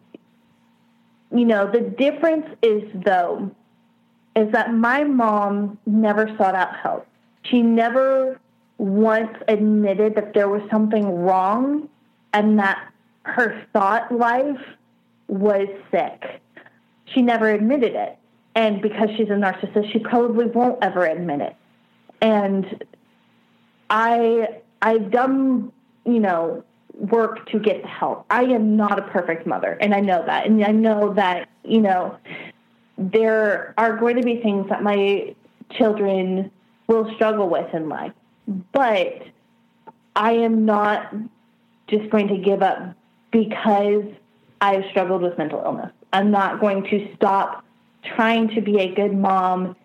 [1.31, 3.51] you know, the difference is, though,
[4.35, 7.05] is that my mom never sought out help.
[7.43, 8.39] She never
[8.77, 11.89] once admitted that there was something wrong
[12.33, 12.91] and that
[13.23, 14.59] her thought life
[15.27, 16.41] was sick.
[17.05, 18.17] She never admitted it.
[18.55, 21.55] And because she's a narcissist, she probably won't ever admit it.
[22.21, 22.83] And
[23.91, 25.71] I I've done,
[26.05, 26.63] you know,
[26.95, 28.25] work to get help.
[28.31, 30.47] I am not a perfect mother, and I know that.
[30.47, 32.17] And I know that, you know,
[32.97, 35.35] there are going to be things that my
[35.71, 36.49] children
[36.87, 38.13] will struggle with in life.
[38.71, 39.23] But
[40.15, 41.13] I am not
[41.87, 42.95] just going to give up
[43.31, 44.03] because
[44.61, 45.91] I've struggled with mental illness.
[46.13, 47.65] I'm not going to stop
[48.15, 49.75] trying to be a good mom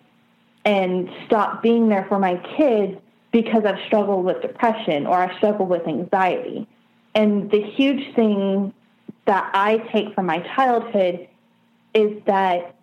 [0.65, 2.99] and stop being there for my kids
[3.43, 6.67] because I've struggled with depression or I've struggled with anxiety.
[7.15, 8.73] And the huge thing
[9.27, 11.29] that I take from my childhood
[11.93, 12.75] is that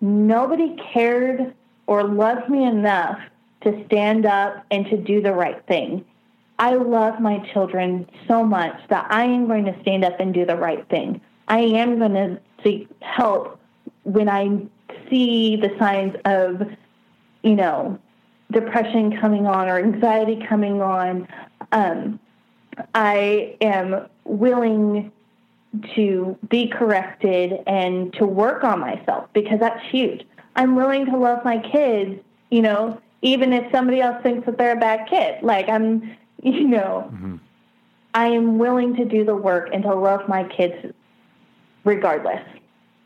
[0.00, 1.54] nobody cared
[1.86, 3.16] or loved me enough
[3.60, 6.04] to stand up and to do the right thing.
[6.58, 10.44] I love my children so much that I am going to stand up and do
[10.44, 11.20] the right thing.
[11.46, 13.60] I am going to seek help
[14.02, 14.66] when I
[15.08, 16.62] see the signs of,
[17.44, 18.00] you know,
[18.52, 21.28] depression coming on or anxiety coming on.
[21.72, 22.20] Um,
[22.94, 25.12] I am willing
[25.94, 30.24] to be corrected and to work on myself because that's huge.
[30.54, 32.20] I'm willing to love my kids,
[32.50, 35.42] you know, even if somebody else thinks that they're a bad kid.
[35.42, 37.36] Like I'm, you know, mm-hmm.
[38.14, 40.92] I am willing to do the work and to love my kids
[41.84, 42.42] regardless.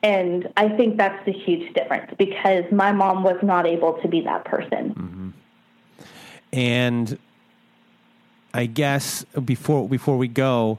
[0.02, 4.22] And I think that's the huge difference because my mom was not able to be
[4.22, 4.94] that person.
[4.94, 5.19] Mm-hmm.
[6.52, 7.18] And
[8.52, 10.78] I guess before before we go,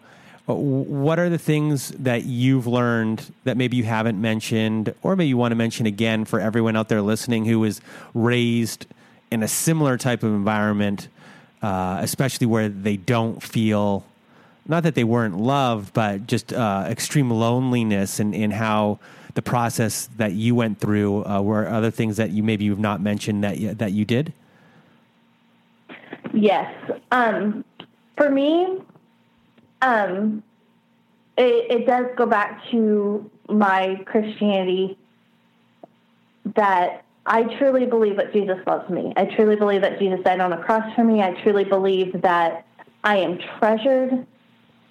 [0.49, 5.29] uh, what are the things that you've learned that maybe you haven't mentioned, or maybe
[5.29, 7.81] you want to mention again for everyone out there listening who was
[8.13, 8.85] raised
[9.29, 11.07] in a similar type of environment,
[11.61, 14.03] uh, especially where they don't feel
[14.67, 18.99] not that they weren't loved, but just uh, extreme loneliness and in, how
[19.33, 23.01] the process that you went through uh, were other things that you maybe you've not
[23.01, 24.33] mentioned that that you did.
[26.33, 26.73] Yes,
[27.11, 27.65] um,
[28.17, 28.79] for me,
[29.81, 30.43] um,
[31.37, 34.97] it, it does go back to my Christianity
[36.55, 39.13] that I truly believe that Jesus loves me.
[39.15, 41.21] I truly believe that Jesus died on the cross for me.
[41.21, 42.65] I truly believe that
[43.03, 44.25] I am treasured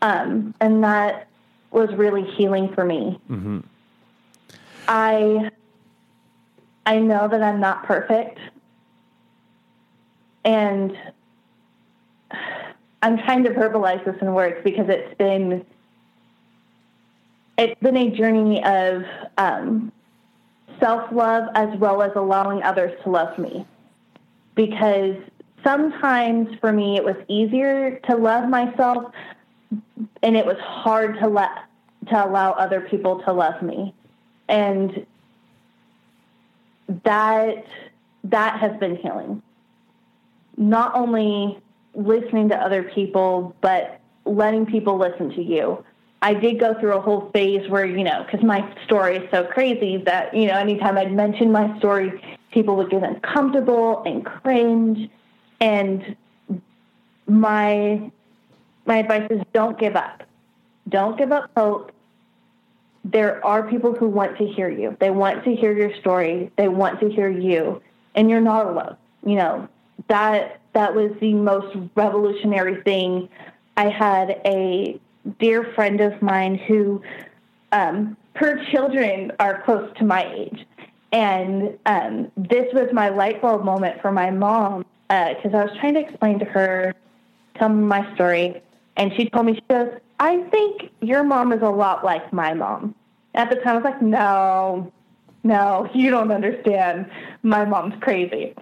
[0.03, 1.29] um, and that
[1.71, 3.21] was really healing for me.
[3.31, 3.61] Mm-hmm.
[4.89, 5.51] I
[6.87, 8.39] I know that I'm not perfect,
[10.45, 10.97] and
[13.03, 15.65] I'm trying to verbalize this in words because it's been
[17.57, 19.05] it's been a journey of
[19.39, 19.93] um,
[20.79, 23.67] self love as well as allowing others to love me.
[24.55, 25.17] Because
[25.65, 29.13] sometimes for me it was easier to love myself
[30.23, 31.51] and it was hard to let
[32.09, 33.95] to allow other people to love me
[34.49, 35.07] and
[37.05, 37.65] that
[38.25, 39.43] that has been healing
[40.57, 41.61] not only
[41.95, 45.83] listening to other people but letting people listen to you
[46.23, 49.45] i did go through a whole phase where you know because my story is so
[49.45, 52.23] crazy that you know anytime i'd mention my story
[52.53, 55.11] people would get uncomfortable and cringe
[55.61, 56.17] and
[57.27, 58.11] my
[58.87, 60.23] my advice is don't give up.
[60.89, 61.93] Don't give up hope.
[63.05, 64.97] There are people who want to hear you.
[64.99, 66.51] They want to hear your story.
[66.57, 67.81] They want to hear you,
[68.15, 68.97] and you're not alone.
[69.25, 69.69] You know
[70.09, 73.29] that that was the most revolutionary thing.
[73.77, 75.01] I had a
[75.39, 77.03] dear friend of mine who
[77.73, 80.67] um, her children are close to my age,
[81.13, 85.77] and um, this was my light bulb moment for my mom because uh, I was
[85.81, 86.95] trying to explain to her,
[87.57, 88.63] tell me my story,
[88.97, 89.89] and she told me, she goes,
[90.21, 92.95] I think your mom is a lot like my mom.
[93.35, 94.93] At the time, I was like, no,
[95.43, 97.11] no, you don't understand.
[97.43, 98.55] My mom's crazy.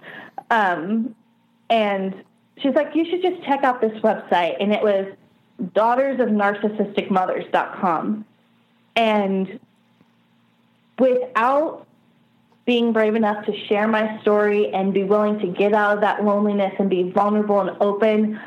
[0.49, 1.13] Um,
[1.69, 2.23] and
[2.57, 4.55] she's like, you should just check out this website.
[4.59, 5.05] And it was
[5.61, 8.25] daughtersofnarcissisticmothers.com.
[8.95, 9.59] And
[10.97, 11.85] without
[12.65, 16.23] being brave enough to share my story and be willing to get out of that
[16.23, 18.39] loneliness and be vulnerable and open,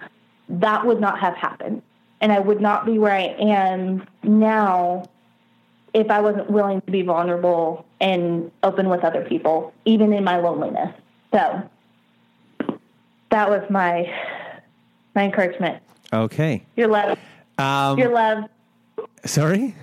[0.48, 1.82] that would not have happened.
[2.20, 5.08] And I would not be where I am now
[5.92, 10.38] if I wasn't willing to be vulnerable and open with other people, even in my
[10.38, 10.94] loneliness.
[11.34, 11.68] So
[13.32, 14.06] that was my
[15.14, 15.82] my encouragement.
[16.12, 16.64] Okay.
[16.76, 17.20] You're loved.
[17.58, 18.48] Um, you're loved.
[19.24, 19.74] Sorry?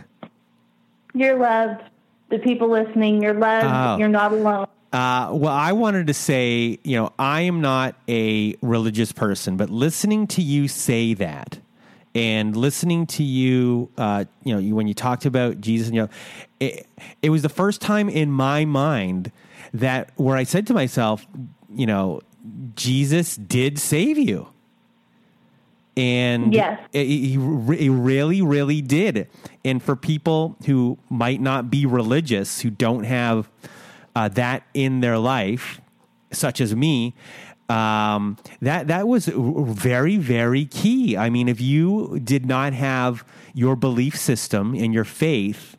[1.13, 1.81] You're loved.
[2.29, 3.67] The people listening, you're loved.
[3.67, 3.97] Oh.
[3.97, 4.67] You're not alone.
[4.93, 9.69] Uh, well, I wanted to say, you know, I am not a religious person, but
[9.69, 11.59] listening to you say that
[12.15, 16.09] and listening to you, uh, you know, you, when you talked about Jesus, you know,
[16.59, 16.87] it,
[17.21, 19.31] it was the first time in my mind
[19.73, 21.25] that where I said to myself,
[21.71, 22.21] you know,
[22.75, 24.47] Jesus did save you.
[25.97, 26.79] And yes.
[26.93, 27.37] he, he
[27.89, 29.27] really, really did.
[29.65, 33.49] And for people who might not be religious, who don't have
[34.15, 35.81] uh, that in their life,
[36.31, 37.15] such as me,
[37.67, 41.15] um, that that was very very key.
[41.15, 45.77] I mean, if you did not have your belief system and your faith,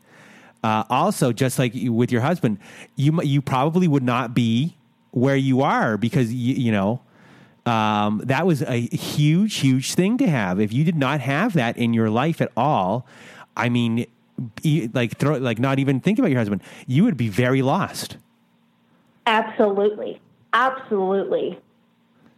[0.63, 2.59] uh, also, just like you, with your husband,
[2.95, 4.77] you you probably would not be
[5.13, 7.01] where you are because you, you know
[7.67, 10.61] um, that was a huge, huge thing to have.
[10.61, 13.07] If you did not have that in your life at all,
[13.57, 14.07] I mean,
[14.93, 18.17] like throw like not even think about your husband, you would be very lost.
[19.27, 20.21] Absolutely.
[20.53, 21.59] Absolutely.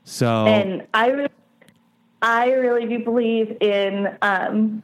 [0.05, 1.28] So And I, re-
[2.20, 4.82] I really do believe in, um,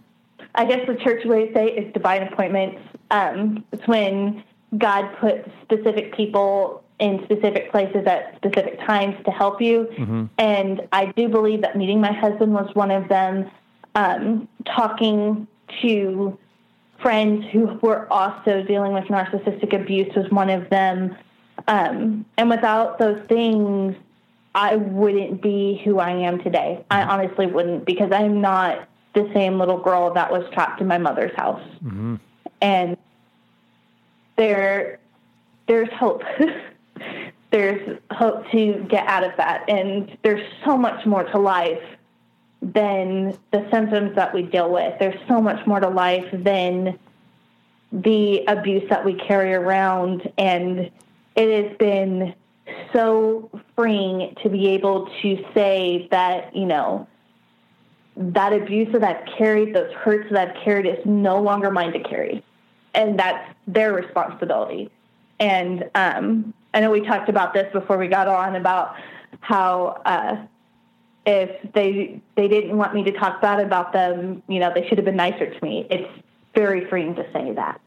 [0.55, 2.81] I guess the church way to say it is divine appointments.
[3.10, 4.44] Um, it's when
[4.78, 9.89] God put specific people in specific places at specific times to help you.
[10.39, 13.51] And I do believe that meeting my husband was one of them.
[13.95, 15.47] Um, talking
[15.83, 16.39] to
[17.01, 21.16] friends who were also dealing with narcissistic abuse was one of them.
[21.66, 23.95] Um, and without those things,
[24.55, 26.85] I wouldn't be who I am today.
[26.91, 30.99] I honestly wouldn't because I'm not the same little girl that was trapped in my
[30.99, 31.62] mother's house.
[32.61, 32.97] And
[34.37, 34.99] there,
[35.66, 36.23] there's hope.
[37.51, 41.83] there's hope to get out of that, and there's so much more to life
[42.61, 44.99] than the symptoms that we deal with.
[44.99, 46.99] There's so much more to life than
[47.93, 50.31] the abuse that we carry around.
[50.37, 50.91] And
[51.37, 52.35] it has been
[52.93, 57.07] so freeing to be able to say that, you know,
[58.16, 62.01] that abuse that I've carried, those hurts that I've carried is no longer mine to
[62.01, 62.45] carry.
[62.95, 64.91] And that's their responsibility.
[65.39, 68.95] And um, I know we talked about this before we got on about
[69.41, 70.47] how uh,
[71.27, 74.97] if they they didn't want me to talk bad about them, you know, they should
[74.97, 75.89] have been nicer to me.
[75.91, 76.09] It's
[76.55, 77.81] very freeing to say that.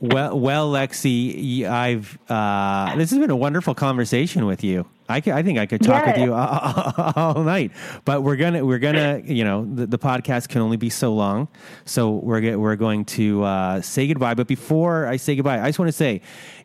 [0.00, 4.84] Well, well, Lexie, I've uh, this has been a wonderful conversation with you.
[5.08, 7.70] I, I think I could talk with you all, all night,
[8.04, 11.46] but we're gonna we're gonna you know the, the podcast can only be so long,
[11.84, 14.34] so we're we're going to uh, say goodbye.
[14.34, 16.22] But before I say goodbye, I just want to say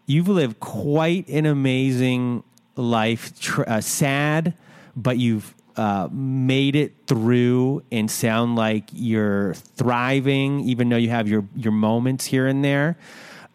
[0.10, 2.44] you've lived quite an amazing
[2.76, 3.40] life.
[3.40, 4.56] Tr- uh, sad,
[4.96, 11.28] but you've uh, made it through and sound like you're thriving, even though you have
[11.30, 12.98] your your moments here and there.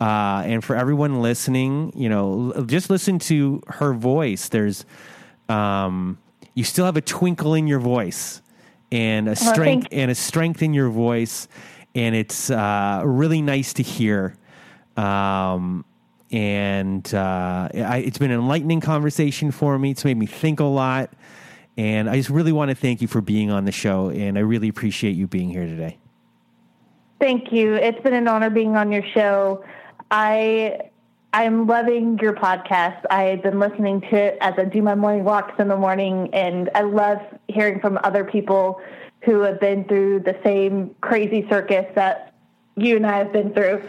[0.01, 4.49] Uh, and for everyone listening, you know, l- just listen to her voice.
[4.49, 4.85] There's,
[5.49, 6.19] um,
[6.55, 8.43] you still have a twinkle in your voice,
[8.93, 11.49] and a strength and a strength in your voice,
[11.95, 14.37] and it's uh, really nice to hear.
[14.97, 15.85] Um,
[16.31, 19.93] and uh, I, it's been an enlightening conversation for me.
[19.93, 21.13] It's made me think a lot,
[21.77, 24.43] and I just really want to thank you for being on the show, and I
[24.43, 25.99] really appreciate you being here today.
[27.21, 27.75] Thank you.
[27.75, 29.65] It's been an honor being on your show.
[30.11, 30.91] I
[31.33, 33.03] I'm loving your podcast.
[33.11, 36.71] I've been listening to it as I do my morning walks in the morning, and
[36.77, 37.19] I love
[37.49, 38.81] hearing from other people
[39.25, 42.35] who have been through the same crazy circus that
[42.77, 43.83] you and I have been through,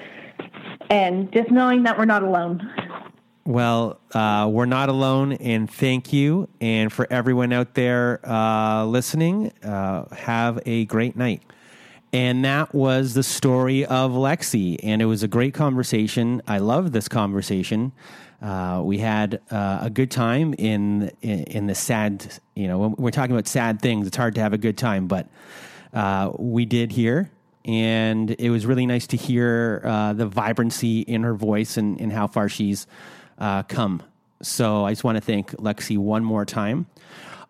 [0.90, 2.70] and just knowing that we're not alone.
[3.48, 6.50] Well, uh, we're not alone, and thank you.
[6.60, 11.44] And for everyone out there uh, listening, uh, have a great night.
[12.12, 16.42] And that was the story of Lexie, and it was a great conversation.
[16.48, 17.92] I love this conversation.
[18.42, 22.40] Uh, we had uh, a good time in, in in the sad.
[22.56, 25.08] You know, when we're talking about sad things, it's hard to have a good time,
[25.08, 25.28] but
[25.94, 27.32] uh, we did here,
[27.66, 32.14] and it was really nice to hear uh, the vibrancy in her voice and, and
[32.14, 32.86] how far she's
[33.40, 34.04] uh, come.
[34.42, 36.86] So I just want to thank Lexie one more time.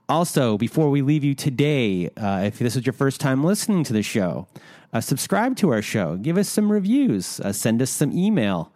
[0.08, 3.94] Also, before we leave you today, uh, if this is your first time listening to
[3.94, 4.48] the show,
[4.94, 8.72] uh, subscribe to our show, give us some reviews, uh, send us some email,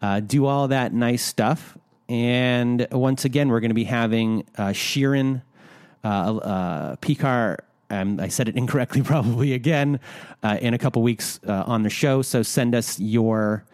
[0.00, 1.76] uh, do all that nice stuff.
[2.08, 5.42] And once again, we're going to be having Sheeran
[6.02, 6.96] uh.
[7.90, 10.00] Um, I said it incorrectly, probably again,
[10.42, 12.22] uh, in a couple weeks uh, on the show.
[12.22, 13.64] So send us your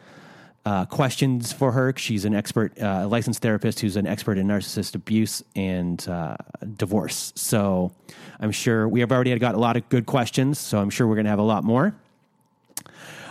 [0.65, 1.95] uh, questions for her.
[1.97, 6.37] She's an expert, uh, licensed therapist who's an expert in narcissist abuse and uh,
[6.77, 7.33] divorce.
[7.37, 7.93] So
[8.41, 10.59] I'm sure we have already got a lot of good questions.
[10.59, 11.95] So I'm sure we're going to have a lot more.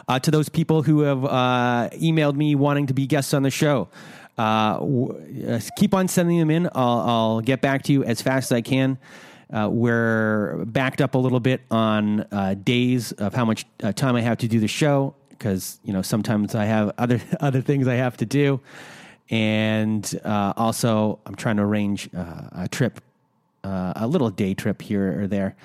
[0.07, 1.17] Uh, to those people who have
[1.99, 3.89] emailed me wanting to be guests on the show,
[4.37, 6.69] w- keep on sending them in.
[6.75, 8.99] I'll, I'll get back to you as fast as I can.
[9.51, 14.15] Uh, we're backed up a little bit on uh, days of how much uh, time
[14.15, 17.87] I have to do the show because you know sometimes I have other other things
[17.87, 18.59] I have to do,
[19.29, 23.01] and uh, also I'm trying to arrange uh, a trip,
[23.63, 25.55] uh, a little day trip here or there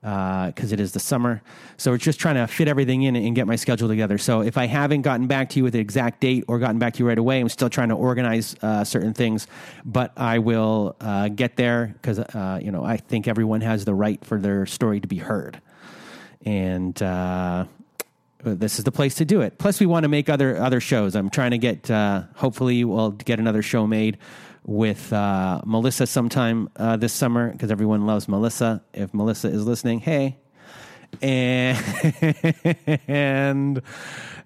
[0.00, 1.42] because it is the summer.
[1.76, 4.18] So we're just trying to fit everything in and get my schedule together.
[4.18, 6.94] So if I haven't gotten back to you with the exact date or gotten back
[6.94, 9.46] to you right away, I'm still trying to organize uh, certain things,
[9.84, 13.94] but I will uh, get there because uh, you know I think everyone has the
[13.94, 15.60] right for their story to be heard,
[16.44, 17.66] and uh,
[18.44, 19.58] uh, this is the place to do it.
[19.58, 21.14] Plus, we want to make other other shows.
[21.14, 21.90] I'm trying to get.
[21.90, 24.18] Uh, hopefully, we'll get another show made
[24.64, 28.82] with uh, Melissa sometime uh, this summer because everyone loves Melissa.
[28.92, 30.38] If Melissa is listening, hey,
[31.22, 31.76] and
[33.08, 33.82] and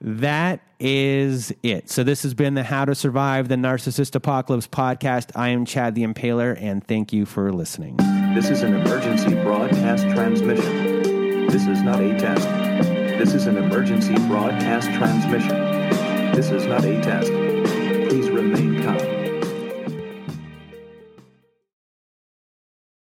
[0.01, 1.91] that is it.
[1.91, 5.31] So this has been the How to Survive the Narcissist Apocalypse podcast.
[5.35, 7.97] I am Chad the Impaler, and thank you for listening.
[8.35, 11.47] This is an emergency broadcast transmission.
[11.49, 12.49] This is not a test.
[13.19, 16.33] This is an emergency broadcast transmission.
[16.33, 17.31] This is not a test.